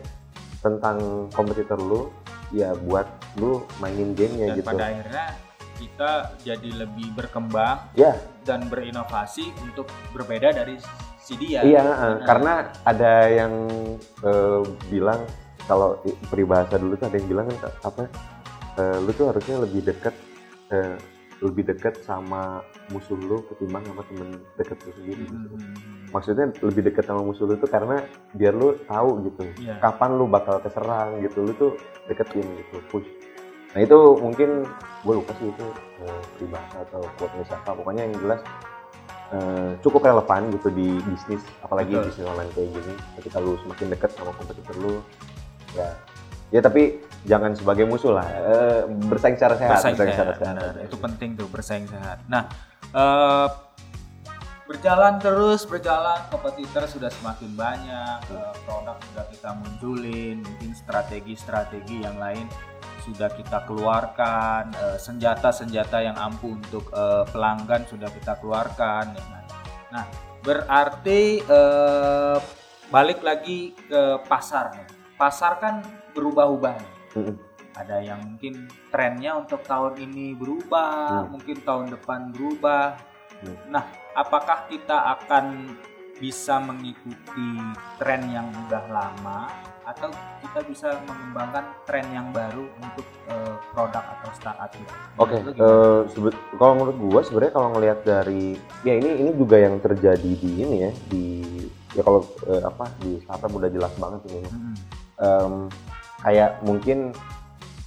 tentang 0.60 0.98
kompetitor 1.32 1.78
lu 1.78 2.12
ya 2.52 2.76
buat 2.78 3.08
lu 3.36 3.64
mainin 3.80 4.14
gamenya 4.14 4.54
Dan 4.54 4.58
gitu. 4.60 4.68
pada 4.70 4.84
akhirnya 4.86 5.26
kita 5.74 6.12
jadi 6.40 6.70
lebih 6.80 7.08
berkembang 7.14 7.82
ya. 7.94 8.14
dan 8.44 8.70
berinovasi 8.70 9.50
untuk 9.60 9.88
berbeda 10.12 10.54
dari 10.54 10.78
si 11.24 11.34
dia. 11.40 11.64
iya 11.64 11.80
Nah, 11.82 12.20
karena 12.28 12.54
ada 12.84 13.14
yang 13.32 13.54
eh, 14.22 14.62
bilang 14.92 15.24
kalau 15.64 15.96
peribahasa 16.28 16.76
dulu 16.76 17.00
tuh 17.00 17.08
ada 17.08 17.16
yang 17.16 17.30
bilang 17.32 17.48
kan 17.48 17.72
apa 17.82 18.04
eh, 18.76 18.98
lu 19.00 19.12
tuh 19.16 19.32
harusnya 19.32 19.64
lebih 19.64 19.82
dekat 19.88 20.12
eh, 20.70 21.00
lebih 21.40 21.64
dekat 21.68 22.00
sama 22.00 22.64
musuh 22.88 23.16
lu 23.16 23.44
ketimbang 23.52 23.84
sama 23.84 24.04
temen 24.08 24.30
deket 24.56 24.80
lu 24.84 24.92
sendiri 24.96 25.24
gitu. 25.28 25.56
hmm, 25.56 25.76
maksudnya 26.12 26.46
lebih 26.64 26.82
dekat 26.88 27.04
sama 27.04 27.20
musuh 27.20 27.44
lu 27.44 27.56
tuh 27.56 27.68
karena 27.68 28.04
biar 28.32 28.54
lu 28.56 28.76
tahu 28.88 29.10
gitu 29.28 29.44
Iya. 29.60 29.76
kapan 29.80 30.16
lu 30.16 30.28
bakal 30.28 30.60
keserang 30.60 31.20
gitu 31.20 31.44
lu 31.44 31.52
tuh 31.56 31.72
deketin 32.08 32.44
gitu 32.44 32.80
push 32.88 33.08
nah 33.74 33.82
itu 33.82 33.98
mungkin 34.22 34.64
gue 35.04 35.14
lupa 35.18 35.32
sih 35.36 35.48
itu 35.50 35.66
eh, 36.04 36.22
peribahasa 36.36 36.78
atau 36.88 37.02
quote 37.18 37.36
siapa 37.44 37.72
pokoknya 37.72 38.08
yang 38.08 38.16
jelas 38.20 38.40
eh, 39.34 39.72
cukup 39.82 40.06
relevan 40.06 40.54
gitu 40.54 40.70
di 40.70 41.02
bisnis 41.10 41.42
apalagi 41.66 41.98
Betul. 41.98 42.08
bisnis 42.14 42.26
online 42.30 42.52
kayak 42.54 42.70
gini 42.70 42.94
ketika 43.18 43.38
lu 43.42 43.58
semakin 43.66 43.88
dekat 43.90 44.10
sama 44.14 44.32
kompetitor 44.38 44.76
lu 44.78 44.94
ya 45.74 45.90
ya 46.54 46.62
tapi 46.62 47.02
jangan 47.26 47.58
sebagai 47.58 47.90
musuh 47.90 48.14
lah 48.14 48.28
eh, 48.30 48.82
bersaing 49.10 49.36
secara 49.36 49.58
sehat 49.58 49.82
bersaing 49.82 49.98
sehat. 49.98 50.38
secara 50.38 50.54
Nah, 50.54 50.86
itu 50.86 50.96
penting 51.02 51.30
tuh 51.34 51.48
bersaing 51.50 51.90
sehat. 51.90 52.22
Nah, 52.30 52.46
eh, 52.94 53.48
berjalan 54.70 55.20
terus 55.20 55.66
berjalan 55.68 56.20
kompetitor 56.32 56.88
sudah 56.88 57.12
semakin 57.12 57.52
banyak, 57.58 58.20
eh, 58.32 58.54
produk 58.64 58.98
sudah 59.12 59.26
kita 59.34 59.50
munculin, 59.60 60.46
mungkin 60.46 60.72
strategi-strategi 60.78 62.06
yang 62.06 62.16
lain 62.20 62.48
sudah 63.04 63.30
kita 63.36 63.68
keluarkan, 63.68 64.72
eh, 64.74 64.98
senjata-senjata 64.98 66.00
yang 66.00 66.16
ampuh 66.16 66.56
untuk 66.56 66.88
eh, 66.96 67.24
pelanggan 67.30 67.84
sudah 67.86 68.10
kita 68.10 68.40
keluarkan. 68.40 69.14
Nah, 69.92 70.06
berarti 70.42 71.44
eh, 71.44 72.38
balik 72.88 73.20
lagi 73.22 73.76
ke 73.76 74.24
pasar. 74.26 74.88
Pasar 75.20 75.60
kan 75.60 75.84
berubah-ubah 76.16 76.78
ada 77.74 77.98
yang 78.02 78.22
mungkin 78.22 78.70
trennya 78.94 79.34
untuk 79.38 79.66
tahun 79.66 79.98
ini 79.98 80.38
berubah, 80.38 81.26
Hmm. 81.26 81.38
mungkin 81.38 81.58
tahun 81.66 81.90
depan 81.98 82.30
berubah. 82.34 82.98
Hmm. 83.42 83.58
Nah, 83.74 83.86
apakah 84.14 84.70
kita 84.70 85.18
akan 85.20 85.74
bisa 86.22 86.62
mengikuti 86.62 87.50
tren 87.98 88.30
yang 88.30 88.48
udah 88.70 88.86
lama 88.88 89.50
atau 89.84 90.10
kita 90.40 90.60
bisa 90.68 90.88
mengembangkan 91.04 91.66
tren 91.84 92.08
yang 92.16 92.28
baru 92.32 92.64
untuk 92.80 93.06
uh, 93.28 93.56
produk 93.76 94.04
atau 94.04 94.30
startup 94.32 94.72
gitu. 94.72 94.94
Oke, 95.20 95.36
okay, 95.36 95.40
uh, 95.60 96.02
sebet 96.08 96.36
kalau 96.56 96.74
menurut 96.80 96.98
gua 97.00 97.20
sebenarnya 97.22 97.54
kalau 97.54 97.70
ngelihat 97.76 98.00
dari 98.08 98.56
ya 98.88 98.94
ini 98.96 99.10
ini 99.28 99.32
juga 99.36 99.60
yang 99.60 99.76
terjadi 99.84 100.32
di 100.40 100.52
ini 100.64 100.76
ya 100.88 100.92
di 101.12 101.26
ya 101.94 102.02
kalau 102.02 102.24
uh, 102.48 102.62
apa 102.64 102.90
di 103.04 103.20
startup 103.28 103.52
udah 103.52 103.70
jelas 103.70 103.94
banget 104.00 104.22
ini. 104.32 104.50
Hmm. 104.50 104.76
Um, 105.20 105.54
kayak 106.24 106.64
mungkin 106.64 107.12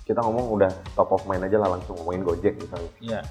kita 0.07 0.23
ngomong 0.23 0.47
udah 0.55 0.71
top 0.95 1.11
of 1.11 1.25
mind 1.26 1.43
aja 1.49 1.59
lah 1.59 1.75
langsung 1.75 1.99
ngomongin 1.99 2.23
Gojek 2.23 2.55
misalnya. 2.61 2.91
Iya. 3.03 3.12
Yeah. 3.21 3.25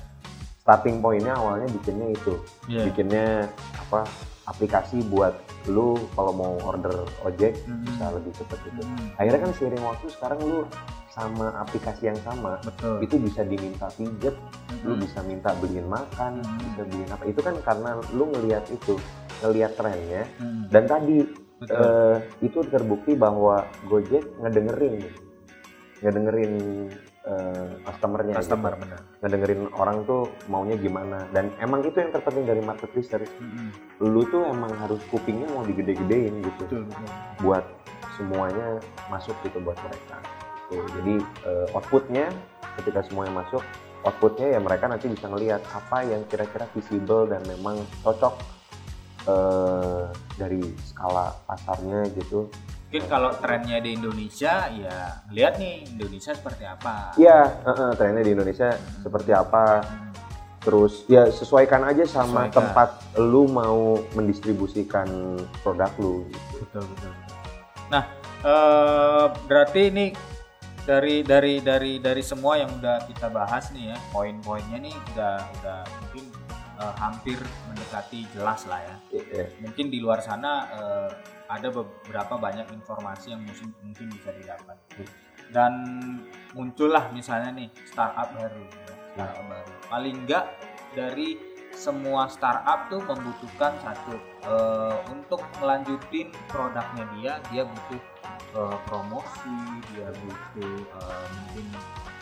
Starting 0.66 0.98
pointnya 0.98 1.38
awalnya 1.38 1.70
bikinnya 1.70 2.10
itu, 2.10 2.42
yeah. 2.66 2.90
bikinnya 2.90 3.46
apa 3.86 4.10
aplikasi 4.46 5.02
buat 5.10 5.34
lu 5.66 5.98
kalau 6.14 6.34
mau 6.34 6.54
order 6.66 7.06
ojek 7.26 7.58
hmm. 7.66 7.82
bisa 7.86 8.06
lebih 8.14 8.32
cepat 8.38 8.60
gitu. 8.66 8.82
Hmm. 8.86 9.08
Akhirnya 9.18 9.42
kan 9.42 9.52
seiring 9.58 9.84
waktu 9.86 10.08
sekarang 10.14 10.40
lu 10.46 10.60
sama 11.10 11.48
aplikasi 11.64 12.12
yang 12.12 12.20
sama 12.28 12.60
Betul. 12.62 13.08
itu 13.08 13.16
bisa 13.18 13.42
diminta 13.48 13.88
pijet, 13.96 14.36
hmm. 14.36 14.84
lu 14.86 14.94
bisa 15.00 15.20
minta 15.26 15.56
beliin 15.58 15.88
makan, 15.88 16.44
hmm. 16.44 16.60
bisa 16.62 16.82
beliin 16.86 17.10
apa. 17.10 17.24
Itu 17.26 17.40
kan 17.42 17.56
karena 17.66 17.90
lu 18.14 18.26
ngelihat 18.30 18.66
itu, 18.70 19.00
ngelihat 19.42 19.74
trennya 19.80 20.24
hmm. 20.42 20.70
dan 20.70 20.86
tadi 20.86 21.46
Uh, 21.66 22.20
itu 22.44 22.68
terbukti 22.68 23.16
bahwa 23.16 23.64
Gojek 23.88 24.28
ngedengerin 24.44 25.08
ngedengerin 26.04 26.54
uh, 27.26 27.68
customernya 27.86 28.34
customer 28.38 28.74
gitu. 28.74 28.82
benar 28.86 29.00
ngedengerin 29.22 29.62
orang 29.76 29.98
tuh 30.06 30.22
maunya 30.48 30.78
gimana 30.78 31.26
dan 31.34 31.50
emang 31.60 31.82
itu 31.84 31.98
yang 31.98 32.14
terpenting 32.14 32.46
dari 32.46 32.62
market 32.62 32.90
research 32.94 33.30
mm-hmm. 33.42 33.70
lu 34.06 34.22
tuh 34.30 34.46
emang 34.50 34.72
harus 34.78 35.02
kupingnya 35.10 35.50
mau 35.52 35.66
digede-gedein 35.66 36.42
gitu 36.46 36.64
betul, 36.70 36.82
betul. 36.88 37.08
buat 37.42 37.66
semuanya 38.16 38.80
masuk 39.12 39.36
gitu 39.44 39.58
buat 39.60 39.78
mereka 39.82 40.18
gitu. 40.70 40.86
jadi 41.02 41.16
uh, 41.46 41.76
outputnya 41.76 42.30
ketika 42.82 43.04
semuanya 43.06 43.44
masuk 43.44 43.64
outputnya 44.06 44.56
ya 44.56 44.60
mereka 44.62 44.86
nanti 44.86 45.10
bisa 45.10 45.26
ngelihat 45.26 45.62
apa 45.74 46.06
yang 46.06 46.22
kira-kira 46.30 46.70
visible 46.78 47.26
dan 47.26 47.42
memang 47.50 47.82
cocok 48.06 48.38
uh, 49.26 50.06
dari 50.38 50.62
skala 50.86 51.34
pasarnya 51.50 52.06
gitu 52.14 52.48
mungkin 52.86 53.04
kalau 53.10 53.34
trennya 53.42 53.82
di 53.82 53.98
Indonesia 53.98 54.70
ya 54.70 55.26
lihat 55.34 55.58
nih 55.58 55.90
Indonesia 55.90 56.32
seperti 56.38 56.64
apa 56.70 57.18
iya 57.18 57.58
uh, 57.66 57.70
uh, 57.74 57.92
trennya 57.98 58.22
di 58.22 58.32
Indonesia 58.38 58.78
hmm. 58.78 59.02
seperti 59.02 59.32
apa 59.34 59.82
hmm. 59.82 60.12
terus 60.62 61.02
ya 61.10 61.26
sesuaikan 61.34 61.82
aja 61.82 62.06
sama 62.06 62.46
sesuaikan. 62.46 62.56
tempat 62.56 62.90
lu 63.18 63.50
mau 63.50 63.98
mendistribusikan 64.14 65.10
produk 65.66 65.90
lu 65.98 66.30
gitu. 66.30 66.62
betul 66.62 66.84
betul 66.94 67.12
nah 67.90 68.04
uh, 68.46 69.34
berarti 69.50 69.82
ini 69.90 70.06
dari 70.86 71.26
dari 71.26 71.66
dari 71.66 71.98
dari 71.98 72.22
semua 72.22 72.62
yang 72.62 72.70
udah 72.78 73.10
kita 73.10 73.34
bahas 73.34 73.74
nih 73.74 73.90
ya 73.92 73.98
poin-poinnya 74.14 74.78
nih 74.78 74.94
udah 75.18 75.42
udah 75.42 75.80
mungkin 75.90 76.24
uh, 76.80 76.96
hampir 77.00 77.40
mendekati 77.70 78.28
jelas 78.32 78.68
lah 78.68 78.80
ya. 78.84 78.96
Yeah. 79.12 79.48
mungkin 79.64 79.92
di 79.92 80.00
luar 80.04 80.20
sana 80.20 80.52
uh, 80.72 81.12
ada 81.48 81.70
beberapa 81.70 82.36
banyak 82.38 82.74
informasi 82.74 83.34
yang 83.36 83.42
mungkin 83.46 83.72
mungkin 83.84 84.08
bisa 84.12 84.34
didapat. 84.34 84.78
Dan 85.54 85.74
muncullah 86.58 87.14
misalnya 87.14 87.54
nih 87.54 87.70
startup 87.86 88.34
baru 88.34 88.64
ya, 88.66 88.94
startup 89.14 89.46
baru. 89.46 89.74
Paling 89.88 90.16
enggak 90.26 90.46
dari 90.98 91.38
semua 91.76 92.32
startup 92.32 92.88
tuh 92.88 93.04
membutuhkan 93.04 93.76
satu 93.84 94.16
uh, 94.48 94.98
untuk 95.12 95.44
melanjutin 95.60 96.32
produknya 96.48 97.06
dia 97.20 97.34
dia 97.52 97.64
butuh 97.68 98.02
uh, 98.56 98.80
promosi 98.88 99.60
dia 99.92 100.08
butuh 100.16 100.76
uh, 100.96 101.26
mungkin 101.36 101.68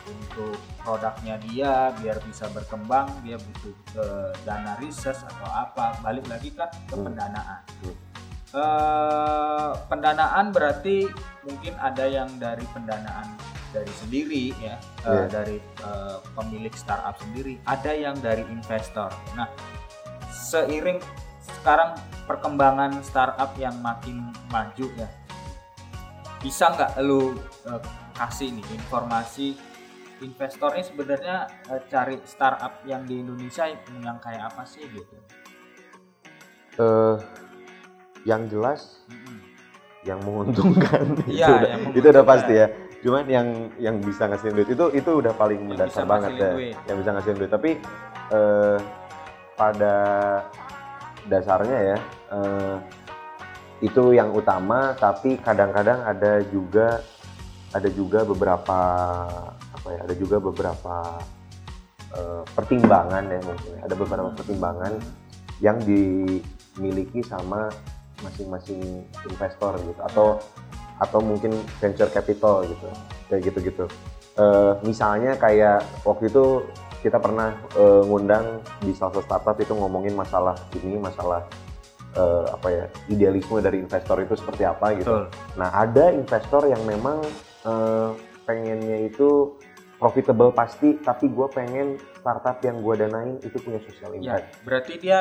untuk 0.07 0.55
produknya 0.81 1.35
dia 1.39 1.91
biar 1.99 2.19
bisa 2.27 2.49
berkembang 2.51 3.07
dia 3.23 3.39
butuh 3.39 3.75
uh, 3.99 4.31
dana 4.43 4.75
riset 4.79 5.15
atau 5.15 5.49
apa. 5.49 5.99
Balik 6.03 6.25
lagi 6.27 6.49
kan 6.51 6.69
ke 6.89 6.95
hmm. 6.95 7.05
pendanaan. 7.07 7.61
Hmm. 7.83 7.95
Uh, 8.53 9.71
pendanaan 9.89 10.53
berarti 10.53 11.09
mungkin 11.41 11.73
ada 11.81 12.05
yang 12.05 12.29
dari 12.37 12.61
pendanaan 12.69 13.33
dari 13.73 13.89
sendiri 13.97 14.53
ya 14.61 14.77
yeah. 14.77 15.09
uh, 15.09 15.25
dari 15.25 15.57
uh, 15.81 16.21
pemilik 16.37 16.73
startup 16.77 17.17
sendiri. 17.17 17.57
Ada 17.65 17.91
yang 17.97 18.15
dari 18.21 18.45
investor. 18.45 19.09
Nah 19.33 19.49
seiring 20.29 21.01
sekarang 21.41 21.97
perkembangan 22.29 23.01
startup 23.01 23.57
yang 23.57 23.73
makin 23.81 24.31
maju 24.53 24.87
ya 24.95 25.09
bisa 26.43 26.75
nggak 26.75 26.99
lu 26.99 27.39
uh, 27.65 27.79
kasih 28.13 28.51
nih 28.51 28.67
informasi 28.75 29.55
investornya 30.23 30.83
sebenarnya 30.83 31.37
uh, 31.67 31.81
cari 31.91 32.17
startup 32.23 32.81
yang 32.87 33.03
di 33.03 33.19
Indonesia 33.19 33.67
yang 33.99 34.17
kayak 34.23 34.55
apa 34.55 34.63
sih 34.63 34.87
gitu? 34.87 35.15
Uh, 36.79 37.19
yang 38.23 38.47
jelas 38.47 39.03
mm-hmm. 39.11 39.37
yang 40.07 40.19
menguntungkan. 40.23 41.05
Ya, 41.29 41.47
itu 41.47 41.53
udah, 41.53 41.69
yang 41.69 41.81
itu 41.93 42.07
udah 42.07 42.25
pasti 42.25 42.53
ya. 42.55 42.67
Cuman 43.03 43.23
yang 43.27 43.47
yang 43.77 43.95
bisa 43.99 44.31
ngasih 44.31 44.55
duit 44.55 44.69
itu 44.71 44.85
itu 44.95 45.11
udah 45.11 45.35
paling 45.35 45.59
yang 45.59 45.69
mendasar 45.75 46.07
banget 46.07 46.31
ya. 46.39 46.51
duit. 46.55 46.75
yang 46.87 46.97
bisa 47.03 47.09
ngasih 47.11 47.31
duit. 47.35 47.51
Tapi 47.51 47.71
eh, 48.31 48.77
pada 49.59 49.97
dasarnya 51.27 51.79
ya 51.93 51.97
eh, 52.31 52.75
itu 53.83 54.15
yang 54.15 54.31
utama 54.31 54.95
tapi 54.95 55.35
kadang-kadang 55.39 55.99
ada 56.07 56.39
juga 56.47 57.03
ada 57.75 57.89
juga 57.91 58.23
beberapa 58.23 58.79
apa 59.83 59.89
ya 59.91 59.99
ada 60.07 60.15
juga 60.15 60.39
beberapa 60.39 61.19
uh, 62.15 62.41
pertimbangan 62.55 63.27
ya 63.27 63.39
mungkin 63.43 63.71
ada 63.83 63.95
beberapa 63.99 64.31
pertimbangan 64.31 64.95
yang 65.59 65.75
dimiliki 65.83 67.19
sama 67.19 67.67
masing-masing 68.23 69.03
investor 69.27 69.75
gitu 69.83 70.01
atau 70.07 70.27
atau 71.03 71.19
mungkin 71.19 71.51
venture 71.83 72.07
capital 72.07 72.63
gitu 72.63 72.87
kayak 73.27 73.41
gitu 73.51 73.59
gitu 73.59 73.85
uh, 74.39 74.79
misalnya 74.87 75.35
kayak 75.35 75.83
waktu 76.07 76.31
itu 76.31 76.63
kita 77.03 77.19
pernah 77.19 77.59
uh, 77.75 78.07
ngundang 78.07 78.63
di 78.79 78.95
salah 78.95 79.19
satu 79.19 79.27
startup 79.27 79.59
itu 79.59 79.75
ngomongin 79.75 80.15
masalah 80.15 80.55
ini 80.79 80.95
masalah 80.95 81.43
uh, 82.15 82.47
apa 82.55 82.67
ya 82.71 82.85
idealisme 83.11 83.59
dari 83.59 83.83
investor 83.83 84.23
itu 84.23 84.39
seperti 84.39 84.63
apa 84.63 84.95
gitu. 84.95 85.11
Betul. 85.11 85.27
Nah 85.59 85.69
ada 85.75 86.15
investor 86.15 86.63
yang 86.71 86.79
memang 86.87 87.19
uh, 87.67 88.15
pengennya 88.47 89.11
itu 89.11 89.51
profitable 90.03 90.51
pasti, 90.51 90.99
tapi 90.99 91.31
gue 91.31 91.47
pengen 91.47 91.95
startup 92.19 92.59
yang 92.59 92.83
gue 92.83 93.07
danain 93.07 93.39
itu 93.39 93.55
punya 93.63 93.79
social 93.87 94.11
ya, 94.11 94.19
impact. 94.19 94.43
Ya, 94.43 94.59
berarti 94.67 94.93
dia 94.99 95.19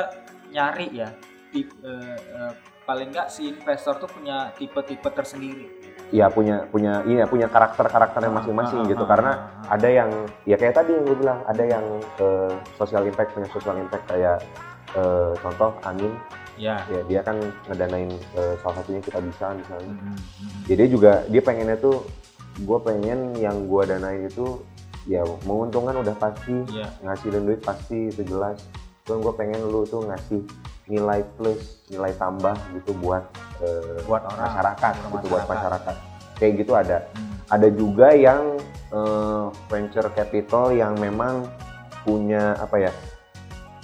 nyari 0.51 0.87
ya 0.91 1.09
tip, 1.55 1.71
uh, 1.87 2.19
uh, 2.19 2.53
paling 2.83 3.15
nggak 3.15 3.31
si 3.31 3.55
investor 3.55 4.03
tuh 4.03 4.11
punya 4.11 4.51
tipe-tipe 4.59 5.07
tersendiri. 5.15 5.71
Iya 6.13 6.29
punya 6.29 6.69
punya 6.69 7.01
iya 7.09 7.25
punya 7.25 7.49
karakter-karakternya 7.49 8.29
ah, 8.29 8.37
masing-masing 8.43 8.85
ah, 8.85 8.91
gitu 8.91 9.05
ah, 9.07 9.09
karena 9.09 9.33
ah, 9.65 9.75
ada 9.79 9.89
yang 9.89 10.11
ya 10.45 10.61
kayak 10.61 10.77
tadi 10.77 10.93
yang 10.93 11.05
gue 11.09 11.17
bilang 11.17 11.41
ada 11.49 11.65
yang 11.65 11.85
uh, 12.21 12.53
social 12.77 13.07
impact 13.09 13.33
punya 13.33 13.49
social 13.49 13.81
impact 13.81 14.05
kayak 14.13 14.45
uh, 14.93 15.33
contoh 15.41 15.73
Amin 15.89 16.13
ya. 16.61 16.85
ya 16.93 17.01
dia 17.09 17.21
kan 17.25 17.41
ngedanain 17.65 18.13
uh, 18.37 18.55
salah 18.61 18.85
satunya 18.85 19.01
kita 19.01 19.25
bisa 19.25 19.57
misalnya 19.57 19.89
mm 19.89 19.97
-hmm. 20.05 20.17
jadi 20.69 20.83
ya 20.85 20.89
juga 20.93 21.13
dia 21.33 21.41
pengennya 21.41 21.81
tuh 21.81 22.05
gue 22.61 22.79
pengen 22.85 23.33
yang 23.41 23.65
gue 23.65 23.83
danain 23.89 24.29
itu 24.29 24.61
ya 25.11 25.23
menguntungkan 25.47 25.99
udah 25.99 26.15
pasti 26.15 26.55
yeah. 26.71 26.91
ngasilin 27.03 27.43
duit 27.47 27.61
pasti 27.63 28.11
itu 28.11 28.23
jelas 28.23 28.63
cuman 29.03 29.19
gue 29.19 29.33
pengen 29.35 29.61
lu 29.67 29.83
tuh 29.83 30.07
ngasih 30.07 30.47
nilai 30.87 31.27
plus 31.39 31.83
nilai 31.91 32.15
tambah 32.15 32.55
gitu 32.79 32.95
buat 33.03 33.27
uh, 33.63 33.99
buat 34.07 34.23
orang 34.27 34.47
masyarakat 34.47 34.95
gitu 34.95 35.07
masyarakat. 35.11 35.31
buat 35.31 35.45
masyarakat 35.51 35.97
kayak 36.39 36.53
gitu 36.63 36.73
ada 36.75 36.99
hmm. 37.03 37.35
ada 37.51 37.69
juga 37.71 38.09
yang 38.15 38.43
uh, 38.95 39.51
venture 39.67 40.07
capital 40.15 40.71
yang 40.71 40.95
memang 40.99 41.51
punya 42.07 42.55
apa 42.63 42.91
ya 42.91 42.93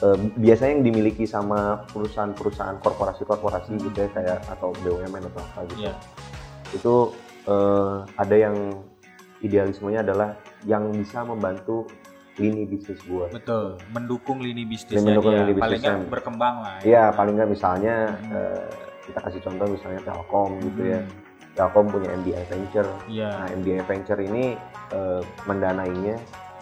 uh, 0.06 0.18
biasanya 0.38 0.78
yang 0.78 0.84
dimiliki 0.86 1.26
sama 1.26 1.82
perusahaan-perusahaan 1.90 2.78
korporasi-korporasi 2.82 3.74
hmm. 3.74 3.82
gitu 3.90 3.98
ya 4.06 4.08
kayak 4.14 4.38
atau 4.50 4.70
BUMN 4.82 5.22
atau 5.34 5.42
apa 5.42 5.60
gitu 5.74 5.90
yeah. 5.90 5.96
itu 6.74 6.94
uh, 7.50 8.06
ada 8.18 8.36
yang 8.38 8.56
idealismenya 9.42 10.02
adalah 10.02 10.34
yang 10.66 10.90
bisa 10.90 11.22
membantu 11.22 11.86
lini 12.38 12.64
bisnis 12.64 13.02
gue. 13.02 13.26
Betul, 13.34 13.76
mendukung 13.90 14.38
lini 14.38 14.62
bisnisnya 14.64 15.18
mendukung 15.18 15.34
dia. 15.34 15.44
Lini 15.44 15.58
paling 15.58 15.80
nggak 15.82 15.98
berkembang 16.08 16.56
lah. 16.62 16.76
Ya. 16.80 16.86
Iya, 16.86 17.04
ya, 17.10 17.14
paling 17.14 17.34
nggak 17.34 17.50
misalnya 17.50 17.94
hmm. 18.14 18.32
uh, 18.32 18.68
kita 19.10 19.18
kasih 19.26 19.40
contoh 19.42 19.66
misalnya 19.66 20.00
Telkom 20.06 20.50
hmm. 20.54 20.64
gitu 20.70 20.82
ya. 20.86 21.00
Hmm. 21.02 21.16
Telkom 21.58 21.86
punya 21.90 22.08
MBI 22.14 22.44
Venture. 22.46 22.90
Yeah. 23.10 23.34
Nah, 23.34 23.46
MBI 23.58 23.82
Venture 23.82 24.20
ini 24.22 24.44
uh, 24.94 25.22
mendanainya 25.50 26.16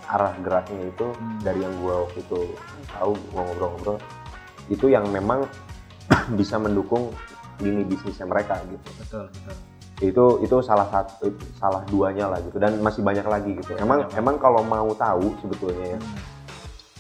arah 0.09 0.33
geraknya 0.41 0.89
itu 0.89 1.07
hmm. 1.13 1.39
dari 1.45 1.61
yang 1.61 1.75
gue 1.85 1.95
waktu 1.95 2.19
itu 2.25 2.41
tahu 2.95 3.13
gue 3.13 3.43
ngobrol-ngobrol 3.43 3.99
itu 4.71 4.87
yang 4.91 5.07
memang 5.11 5.47
bisa 6.41 6.57
mendukung 6.59 7.13
lini 7.61 7.85
bisnisnya 7.85 8.27
mereka 8.29 8.61
gitu. 8.69 8.89
Betul, 9.01 9.25
betul. 9.33 9.76
Itu 9.97 10.25
itu 10.45 10.57
salah 10.61 10.85
satu 10.93 11.33
salah 11.57 11.81
duanya 11.89 12.29
lah 12.29 12.37
gitu 12.45 12.61
dan 12.61 12.77
masih 12.85 13.01
banyak 13.01 13.25
lagi 13.25 13.57
gitu 13.57 13.73
emang 13.81 14.05
Banyak. 14.05 14.21
emang 14.21 14.37
kalau 14.37 14.61
mau 14.61 14.93
tahu 14.93 15.33
sebetulnya 15.41 15.97
ya 15.97 15.99
Hmm. 15.99 16.19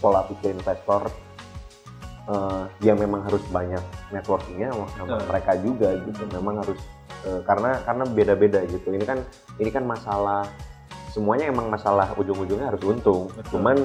pola 0.00 0.20
pikir 0.28 0.52
investor 0.52 1.08
eh, 2.26 2.62
dia 2.80 2.92
memang 2.92 3.24
harus 3.24 3.40
banyak 3.48 3.80
networkingnya 4.10 4.72
sama 4.72 4.86
Betul. 4.96 5.20
mereka 5.28 5.52
juga 5.60 5.88
gitu 6.08 6.22
memang 6.32 6.54
harus 6.64 6.78
eh, 7.24 7.40
karena 7.44 7.70
karena 7.84 8.04
beda-beda 8.08 8.60
gitu 8.64 8.88
ini 8.92 9.04
kan 9.04 9.18
ini 9.56 9.68
kan 9.68 9.84
masalah 9.84 10.48
semuanya 11.12 11.48
emang 11.48 11.68
masalah 11.68 12.12
ujung-ujungnya 12.16 12.72
harus 12.72 12.82
untung 12.84 13.28
Betul. 13.32 13.50
cuman 13.56 13.76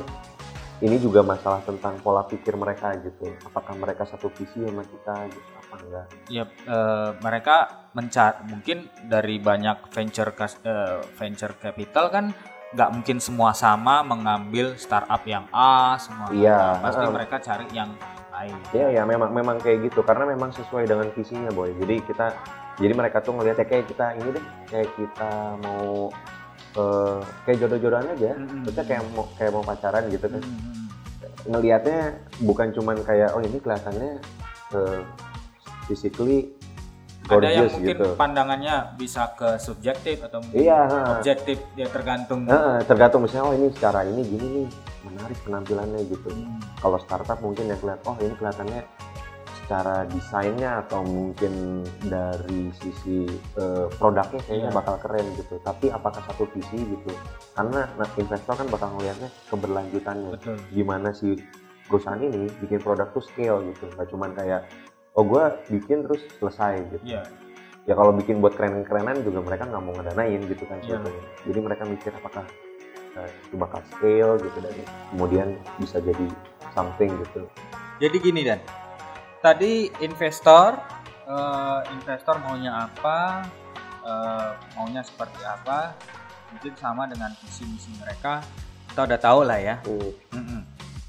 ini 0.82 0.98
juga 0.98 1.22
masalah 1.22 1.62
tentang 1.62 2.02
pola 2.02 2.26
pikir 2.26 2.58
mereka 2.58 2.98
gitu 2.98 3.30
apakah 3.46 3.78
mereka 3.78 4.04
satu 4.10 4.34
visi 4.34 4.65
sama 4.65 4.82
kita 4.82 5.15
gitu 5.30 5.50
apa 5.62 5.76
enggak 5.86 6.06
Ya, 6.28 6.44
eh, 6.50 7.10
mereka 7.22 7.56
mencari 7.94 8.38
mungkin 8.50 8.78
dari 9.06 9.38
banyak 9.38 9.94
venture 9.94 10.34
eh, 10.65 11.00
venture 11.15 11.54
capital 11.62 12.06
kan 12.10 12.26
nggak 12.72 12.89
mungkin 12.96 13.17
semua 13.20 13.52
sama 13.52 14.00
mengambil 14.00 14.80
startup 14.80 15.20
yang 15.28 15.44
A 15.52 16.00
semua. 16.00 16.32
Iya, 16.32 16.80
Pasti 16.80 17.04
heeh. 17.04 17.12
mereka 17.12 17.36
cari 17.44 17.67
yang 17.76 17.91
lain. 18.32 18.56
Iya 18.72 18.88
ya 18.96 19.04
memang 19.04 19.30
memang 19.36 19.60
kayak 19.60 19.91
gitu 19.91 20.00
karena 20.08 20.24
memang 20.24 20.56
sesuai 20.56 20.88
dengan 20.88 21.12
visinya 21.12 21.52
boy. 21.52 21.76
Jadi 21.84 22.00
kita 22.08 22.32
jadi 22.80 22.94
mereka 22.96 23.20
tuh 23.20 23.36
ngelihatnya 23.36 23.67
kayak 23.67 23.86
kita 23.91 24.15
ini 24.15 24.30
deh 24.39 24.46
kayak 24.72 24.89
kita 24.96 25.32
mau 25.67 26.10
eh, 26.77 27.19
kayak 27.47 27.57
jodoh-jodohan 27.65 28.07
aja. 28.15 28.31
Mm-mm. 28.38 28.63
Kita 28.67 28.81
kayak 28.86 29.01
mau 29.15 29.25
kayak 29.36 29.51
mau 29.51 29.63
pacaran 29.63 30.03
gitu 30.07 30.25
kan. 30.27 30.41
Hmm. 30.41 30.88
Ngelihatnya 31.41 31.99
bukan 32.45 32.67
cuman 32.75 32.95
kayak 33.01 33.34
oh 33.34 33.41
ini 33.41 33.57
kelihatannya 33.57 34.12
eh, 34.77 34.99
physically 35.89 36.53
Ada 37.31 37.47
yang 37.53 37.71
mungkin 37.71 37.95
gitu. 37.95 38.07
pandangannya 38.19 38.75
bisa 38.99 39.31
ke 39.39 39.55
subjektif 39.62 40.19
atau 40.25 40.43
Iya, 40.51 40.89
objektif 41.15 41.63
ya 41.79 41.88
tergantung. 41.88 42.43
Heeh, 42.43 42.84
tergantung 42.84 43.23
misalnya 43.23 43.45
oh 43.47 43.55
ini 43.55 43.67
secara 43.71 44.03
ini 44.03 44.25
gini 44.25 44.45
nih 44.51 44.67
menarik 45.07 45.38
penampilannya 45.47 46.01
gitu. 46.12 46.27
Hmm. 46.27 46.60
Kalau 46.81 46.97
startup 46.99 47.39
mungkin 47.39 47.71
yang 47.71 47.79
kelihatan 47.79 48.03
oh 48.10 48.17
ini 48.19 48.34
kelihatannya 48.36 48.81
secara 49.71 50.03
desainnya 50.03 50.84
atau 50.84 50.99
mungkin 50.99 51.79
dari 52.03 52.75
sisi 52.75 53.23
eh, 53.55 53.88
produknya 53.95 54.43
kayaknya 54.43 54.67
Iya. 54.67 54.75
bakal 54.75 54.95
keren 54.99 55.23
gitu. 55.39 55.63
Tapi 55.63 55.88
apakah 55.88 56.19
satu 56.27 56.43
visi 56.51 56.75
gitu? 56.75 57.15
Karena 57.55 57.88
nah, 57.95 58.10
investor 58.19 58.60
kan 58.60 58.67
bakal 58.67 58.91
ngelihatnya 58.99 59.31
keberlanjutannya. 59.47 60.36
Betul. 60.36 60.60
Gimana 60.75 61.15
si 61.15 61.39
perusahaan 61.88 62.19
ini 62.19 62.51
bikin 62.60 62.84
produk 62.84 63.15
tuh 63.15 63.23
scale 63.23 63.63
gitu. 63.71 63.88
Gak 63.95 64.12
cuman 64.12 64.36
kayak 64.36 64.67
oh 65.15 65.23
gue 65.23 65.43
bikin 65.71 66.03
terus 66.03 66.19
selesai 66.36 66.84
gitu. 66.91 67.15
Iya. 67.15 67.23
Ya 67.88 67.95
kalau 67.95 68.12
bikin 68.12 68.43
buat 68.43 68.60
keren-kerenan 68.60 69.23
juga 69.23 69.39
mereka 69.39 69.71
nggak 69.71 69.84
mau 69.88 69.95
ngedanain 69.95 70.51
gitu 70.51 70.67
kan 70.67 70.84
Iya. 70.84 70.99
sebetulnya. 70.99 71.23
Jadi 71.47 71.60
mereka 71.63 71.84
mikir 71.88 72.12
apakah 72.12 72.43
eh, 73.15 73.31
itu 73.47 73.55
bakal 73.55 73.79
scale 73.88 74.36
gitu 74.36 74.57
dan 74.60 74.75
kemudian 75.15 75.47
bisa 75.79 76.03
jadi 76.03 76.27
something 76.75 77.07
gitu. 77.23 77.47
Jadi 78.03 78.17
gini 78.19 78.43
dan 78.43 78.60
tadi 79.41 79.89
investor 80.06 80.77
eh, 81.25 81.80
investor 81.97 82.38
maunya 82.39 82.88
apa, 82.88 83.45
eh, 84.06 84.49
maunya 84.77 85.01
seperti 85.01 85.41
apa, 85.43 85.97
mungkin 86.54 86.73
sama 86.77 87.10
dengan 87.10 87.34
visi 87.41 87.65
misi 87.65 87.91
mereka. 87.97 88.45
Kita 88.91 89.08
udah 89.08 89.19
tahu 89.19 89.39
lah 89.47 89.60
ya. 89.60 89.75
Mm-mm. 89.84 90.62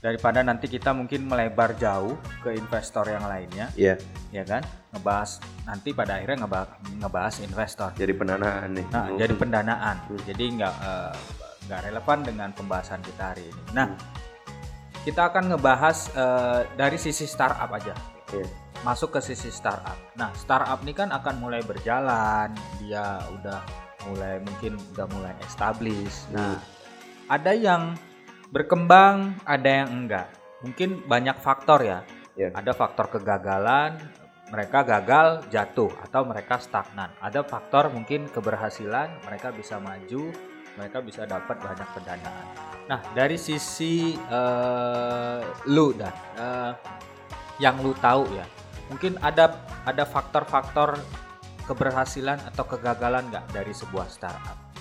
Daripada 0.03 0.42
nanti 0.42 0.66
kita 0.66 0.90
mungkin 0.90 1.31
melebar 1.31 1.79
jauh 1.79 2.18
ke 2.42 2.59
investor 2.59 3.07
yang 3.07 3.23
lainnya, 3.23 3.71
Iya, 3.79 3.95
ya 4.35 4.42
kan? 4.42 4.66
Ngebahas 4.90 5.38
nanti 5.62 5.95
pada 5.95 6.18
akhirnya 6.18 6.42
ngebahas, 6.42 6.68
ngebahas 6.99 7.35
investor. 7.47 7.90
jadi 7.95 8.11
pendanaan 8.11 8.66
nih. 8.75 8.87
Nah, 8.90 9.07
jadi 9.14 9.35
pendanaan. 9.38 9.97
Hmm. 10.11 10.18
Jadi 10.27 10.45
nggak 10.59 10.75
eh, 10.83 11.14
nggak 11.71 11.81
relevan 11.87 12.18
dengan 12.27 12.49
pembahasan 12.51 12.99
kita 13.07 13.31
hari 13.31 13.47
ini. 13.47 13.62
Nah, 13.71 13.95
kita 15.07 15.31
akan 15.31 15.55
ngebahas 15.55 15.99
eh, 16.18 16.61
dari 16.75 16.99
sisi 16.99 17.23
startup 17.27 17.71
aja. 17.71 18.12
Iya. 18.33 18.49
Masuk 18.83 19.14
ke 19.14 19.21
sisi 19.23 19.53
startup. 19.53 19.95
Nah, 20.18 20.35
startup 20.35 20.83
ini 20.83 20.92
kan 20.97 21.14
akan 21.14 21.38
mulai 21.38 21.62
berjalan. 21.62 22.51
Dia 22.83 23.23
udah 23.31 23.61
mulai 24.11 24.42
mungkin 24.42 24.75
udah 24.97 25.07
mulai 25.12 25.35
establish. 25.47 26.27
Nah, 26.35 26.59
ada 27.31 27.53
yang 27.55 27.95
berkembang, 28.51 29.38
ada 29.47 29.68
yang 29.85 29.90
enggak. 29.92 30.29
Mungkin 30.66 31.07
banyak 31.07 31.38
faktor 31.38 31.85
ya. 31.87 32.01
Iya. 32.35 32.51
Ada 32.57 32.73
faktor 32.75 33.12
kegagalan, 33.12 34.01
mereka 34.53 34.85
gagal 34.85 35.49
jatuh 35.49 35.92
atau 36.05 36.29
mereka 36.29 36.59
stagnan. 36.59 37.12
Ada 37.23 37.40
faktor 37.47 37.88
mungkin 37.88 38.29
keberhasilan, 38.29 39.25
mereka 39.25 39.49
bisa 39.49 39.81
maju, 39.81 40.33
mereka 40.77 40.99
bisa 41.01 41.23
dapat 41.25 41.57
banyak 41.61 41.88
pendanaan. 41.97 42.47
Nah, 42.88 43.01
dari 43.16 43.40
sisi 43.40 44.12
eh, 44.16 45.40
lu 45.73 45.97
dan 45.97 46.14
eh, 46.37 46.73
yang 47.61 47.81
lu 47.81 47.93
tahu 47.99 48.25
ya, 48.33 48.47
mungkin 48.88 49.17
ada 49.21 49.59
ada 49.85 50.05
faktor-faktor 50.07 50.97
keberhasilan 51.69 52.41
atau 52.53 52.65
kegagalan 52.67 53.29
nggak 53.33 53.45
dari 53.53 53.73
sebuah 53.73 54.09
startup? 54.09 54.73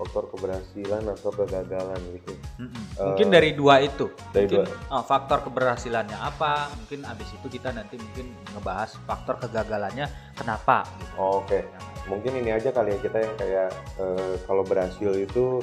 faktor 0.00 0.32
keberhasilan 0.32 1.04
atau 1.12 1.28
kegagalan 1.28 2.00
gitu. 2.16 2.32
Mm-mm. 2.56 2.84
Eh, 2.96 3.04
Mungkin 3.04 3.28
dari 3.28 3.52
dua 3.52 3.84
itu. 3.84 4.08
dari 4.32 4.48
mungkin 4.48 4.72
ah, 4.88 5.04
faktor 5.04 5.44
keberhasilannya 5.44 6.16
apa? 6.16 6.72
Mungkin 6.72 7.04
abis 7.04 7.28
itu 7.36 7.46
kita 7.52 7.76
nanti 7.76 8.00
mungkin 8.00 8.32
ngebahas 8.56 8.96
faktor 9.04 9.36
kegagalannya 9.44 10.08
kenapa 10.40 10.88
gitu. 10.96 11.12
Oh, 11.20 11.44
Oke, 11.44 11.68
mungkin 12.08 12.32
ini 12.40 12.48
aja 12.48 12.72
kali 12.72 12.96
ya 12.96 12.98
kita 13.04 13.18
yang 13.20 13.34
kayak 13.36 13.70
eh, 14.00 14.34
kalau 14.48 14.64
berhasil 14.64 15.12
itu 15.12 15.60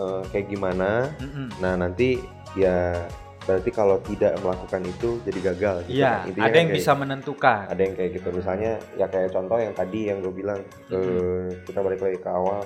eh, 0.00 0.22
kayak 0.32 0.48
gimana. 0.48 1.12
Mm-mm. 1.20 1.52
Nah 1.60 1.76
nanti 1.76 2.24
ya 2.56 3.04
berarti 3.42 3.70
kalau 3.70 3.98
tidak 4.00 4.38
melakukan 4.38 4.82
itu 4.84 5.08
jadi 5.22 5.40
gagal. 5.44 5.76
Gitu 5.84 5.98
Iya, 5.98 6.10
kan. 6.12 6.28
Intinya 6.28 6.44
ada 6.44 6.54
yang 6.54 6.68
kayak- 6.68 6.78
bisa 6.78 6.92
menentukan. 6.94 7.62
ada 7.66 7.80
yang 7.80 7.94
kayak 7.94 8.10
gitu 8.12 8.28
misalnya 8.30 8.72
ya 8.94 9.06
kayak 9.06 9.30
contoh 9.30 9.58
yang 9.58 9.72
tadi 9.72 10.00
yang 10.06 10.18
gue 10.18 10.30
bilang 10.32 10.60
eh, 10.88 11.46
kita 11.62 11.80
balik 11.80 12.00
lagi 12.00 12.18
ke 12.18 12.30
awal 12.30 12.62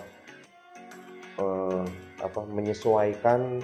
eh, 1.37 1.83
apa 2.19 2.41
menyesuaikan 2.47 3.61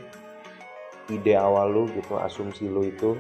ide 1.09 1.35
awal 1.35 1.69
lu 1.69 1.85
gitu 1.91 2.17
asumsi 2.17 2.67
lu 2.67 2.85
itu 2.85 3.17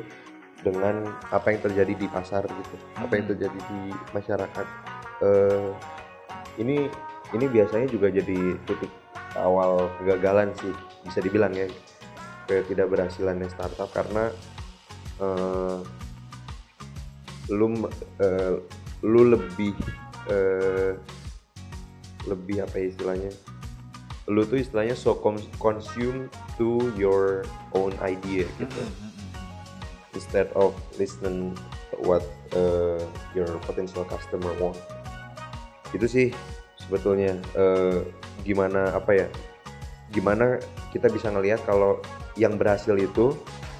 dengan 0.62 1.02
apa 1.28 1.50
yang 1.50 1.60
terjadi 1.60 1.92
di 1.92 2.06
pasar 2.06 2.46
gitu 2.46 2.76
apa 2.94 3.12
yang 3.12 3.26
terjadi 3.28 3.58
di 3.60 3.80
masyarakat 4.10 4.66
Eh, 5.18 5.70
ini 6.56 6.90
ini 7.30 7.46
biasanya 7.46 7.86
juga 7.86 8.10
jadi 8.10 8.34
titik 8.66 8.90
awal 9.34 9.86
kegagalan 9.96 10.50
sih 10.56 10.74
bisa 11.00 11.18
dibilang 11.18 11.54
ya 11.54 11.70
ketidakberhasilannya 12.60 13.48
startup 13.48 13.88
karena 13.96 14.28
eh, 15.22 15.78
lu 17.48 17.88
eh, 18.20 18.54
lu 19.02 19.22
lebih 19.32 19.74
eh, 20.28 20.92
lebih 22.28 22.62
apa 22.62 22.74
ya 22.78 22.86
istilahnya? 22.92 23.32
Lu 24.30 24.46
tuh 24.46 24.62
istilahnya 24.62 24.94
so 24.94 25.18
con- 25.18 25.50
consume 25.58 26.30
to 26.54 26.94
your 26.94 27.42
own 27.74 27.90
idea 28.04 28.46
gitu. 28.60 28.82
Mm-mm, 28.82 28.94
mm-mm. 28.94 29.20
instead 30.14 30.46
of 30.54 30.76
listen 31.00 31.56
what 32.04 32.22
uh, 32.54 33.00
your 33.34 33.48
potential 33.66 34.04
customer 34.04 34.52
want. 34.60 34.78
Itu 35.92 36.06
sih 36.08 36.30
sebetulnya 36.78 37.36
eh, 37.56 38.06
gimana 38.42 38.94
apa 38.96 39.24
ya 39.24 39.26
gimana 40.12 40.60
kita 40.92 41.08
bisa 41.08 41.28
ngelihat 41.28 41.64
kalau 41.64 41.98
yang 42.36 42.54
berhasil 42.54 42.92
itu 42.94 43.32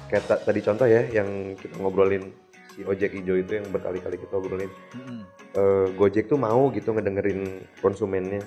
kayak 0.09 0.25
ta- 0.25 0.41
tadi 0.41 0.59
contoh 0.59 0.85
ya 0.85 1.05
yang 1.07 1.53
kita 1.55 1.77
ngobrolin 1.77 2.33
si 2.69 2.81
ojek 2.81 3.13
hijau 3.13 3.37
itu 3.37 3.55
yang 3.55 3.69
berkali-kali 3.69 4.17
kita 4.17 4.33
obrolin 4.33 4.69
Mm-mm. 4.91 5.21
eh, 5.53 5.87
Gojek 5.93 6.25
tuh 6.25 6.35
mau 6.35 6.73
gitu 6.73 6.89
ngedengerin 6.89 7.61
konsumennya. 7.79 8.41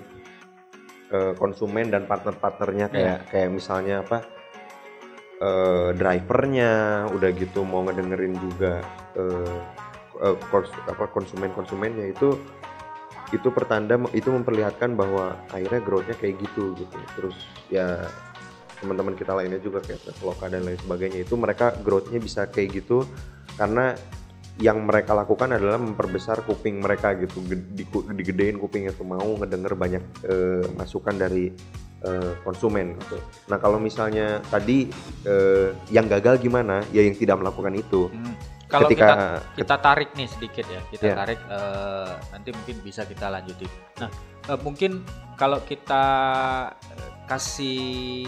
Eh, 1.07 1.33
konsumen 1.35 1.87
dan 1.87 2.03
partner-partnernya 2.03 2.90
kayak 2.90 3.31
kayak 3.31 3.55
misalnya 3.55 4.03
apa 4.03 4.27
eh, 5.38 5.88
drivernya 5.94 6.70
udah 7.14 7.31
gitu 7.31 7.62
mau 7.62 7.87
ngedengerin 7.87 8.35
juga 8.35 8.83
eh, 9.14 9.59
kons- 10.51 10.75
apa 10.88 11.07
konsumen-konsumennya 11.07 12.11
itu 12.11 12.35
itu 13.35 13.49
pertanda 13.51 13.99
itu 14.15 14.31
memperlihatkan 14.31 14.95
bahwa 14.95 15.35
akhirnya 15.51 15.83
growth-nya 15.83 16.15
kayak 16.15 16.39
gitu 16.47 16.79
gitu 16.79 16.97
terus 17.19 17.37
ya 17.67 18.07
teman-teman 18.79 19.17
kita 19.17 19.33
lainnya 19.35 19.59
juga 19.59 19.83
kayak 19.83 20.05
Traveloka 20.05 20.47
dan 20.47 20.62
lain 20.62 20.79
sebagainya 20.79 21.25
itu 21.27 21.35
mereka 21.35 21.75
growth-nya 21.81 22.21
bisa 22.23 22.47
kayak 22.47 22.85
gitu 22.85 23.03
karena 23.57 23.97
yang 24.57 24.89
mereka 24.89 25.12
lakukan 25.12 25.53
adalah 25.53 25.77
memperbesar 25.77 26.41
kuping 26.47 26.81
mereka 26.81 27.12
gitu 27.19 27.45
Ged- 27.45 27.77
di- 27.77 27.89
digedein 28.17 28.57
kupingnya 28.57 28.93
tuh 28.97 29.05
mau 29.05 29.37
ngedenger 29.37 29.77
banyak 29.77 30.03
eh, 30.25 30.65
masukan 30.77 31.12
dari 31.12 31.53
eh, 32.01 32.33
konsumen 32.41 32.97
gitu. 32.97 33.21
Nah 33.53 33.61
kalau 33.61 33.77
misalnya 33.77 34.41
tadi 34.49 34.89
eh, 35.29 35.77
yang 35.93 36.09
gagal 36.09 36.41
gimana 36.41 36.81
ya 36.89 37.05
yang 37.05 37.17
tidak 37.17 37.37
melakukan 37.41 37.75
itu 37.77 38.09
Mm. 38.09 38.33
Kalau 38.77 38.89
ketika 38.89 39.07
kita 39.09 39.17
kita 39.57 39.75
tarik 39.81 40.11
nih 40.12 40.29
sedikit 40.29 40.67
ya, 40.69 40.81
kita 40.93 41.05
Ya. 41.09 41.15
tarik 41.17 41.41
eh, 41.49 42.12
nanti 42.31 42.49
mungkin 42.53 42.77
bisa 42.85 43.03
kita 43.09 43.27
lanjutin. 43.33 43.71
Nah, 43.99 44.11
eh, 44.47 44.59
mungkin 44.61 45.03
kalau 45.35 45.65
kita 45.65 46.05
eh, 46.93 47.11
kasih 47.25 47.81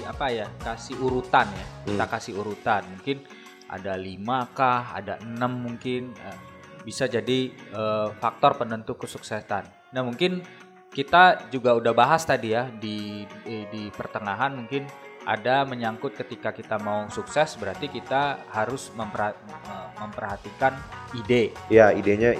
apa 0.09 0.27
ya, 0.33 0.47
kasih 0.59 0.97
urutan 0.99 1.47
ya, 1.53 1.67
kita 1.87 2.05
Hmm. 2.05 2.13
kasih 2.13 2.33
urutan, 2.35 2.83
mungkin 2.89 3.23
ada 3.69 3.95
lima 3.95 4.49
kah, 4.57 4.97
ada 4.97 5.21
enam 5.23 5.53
mungkin 5.55 6.11
eh, 6.17 6.39
bisa 6.83 7.05
jadi 7.05 7.53
eh, 7.53 8.09
faktor 8.17 8.57
penentu 8.57 8.97
kesuksesan. 8.97 9.93
Nah, 9.93 10.03
mungkin 10.03 10.41
kita 10.89 11.53
juga 11.53 11.77
udah 11.77 11.93
bahas 11.93 12.25
tadi 12.25 12.57
ya 12.57 12.65
di 12.73 13.29
di, 13.45 13.57
di 13.69 13.83
pertengahan 13.93 14.57
mungkin 14.57 14.89
ada 15.25 15.65
menyangkut 15.65 16.15
ketika 16.15 16.53
kita 16.53 16.77
mau 16.83 17.09
sukses 17.09 17.57
berarti 17.57 17.89
kita 17.89 18.47
harus 18.53 18.93
eh, 18.93 19.89
memperhatikan 19.99 20.75
ide. 21.17 21.55
ya 21.73 21.91
idenya 21.95 22.37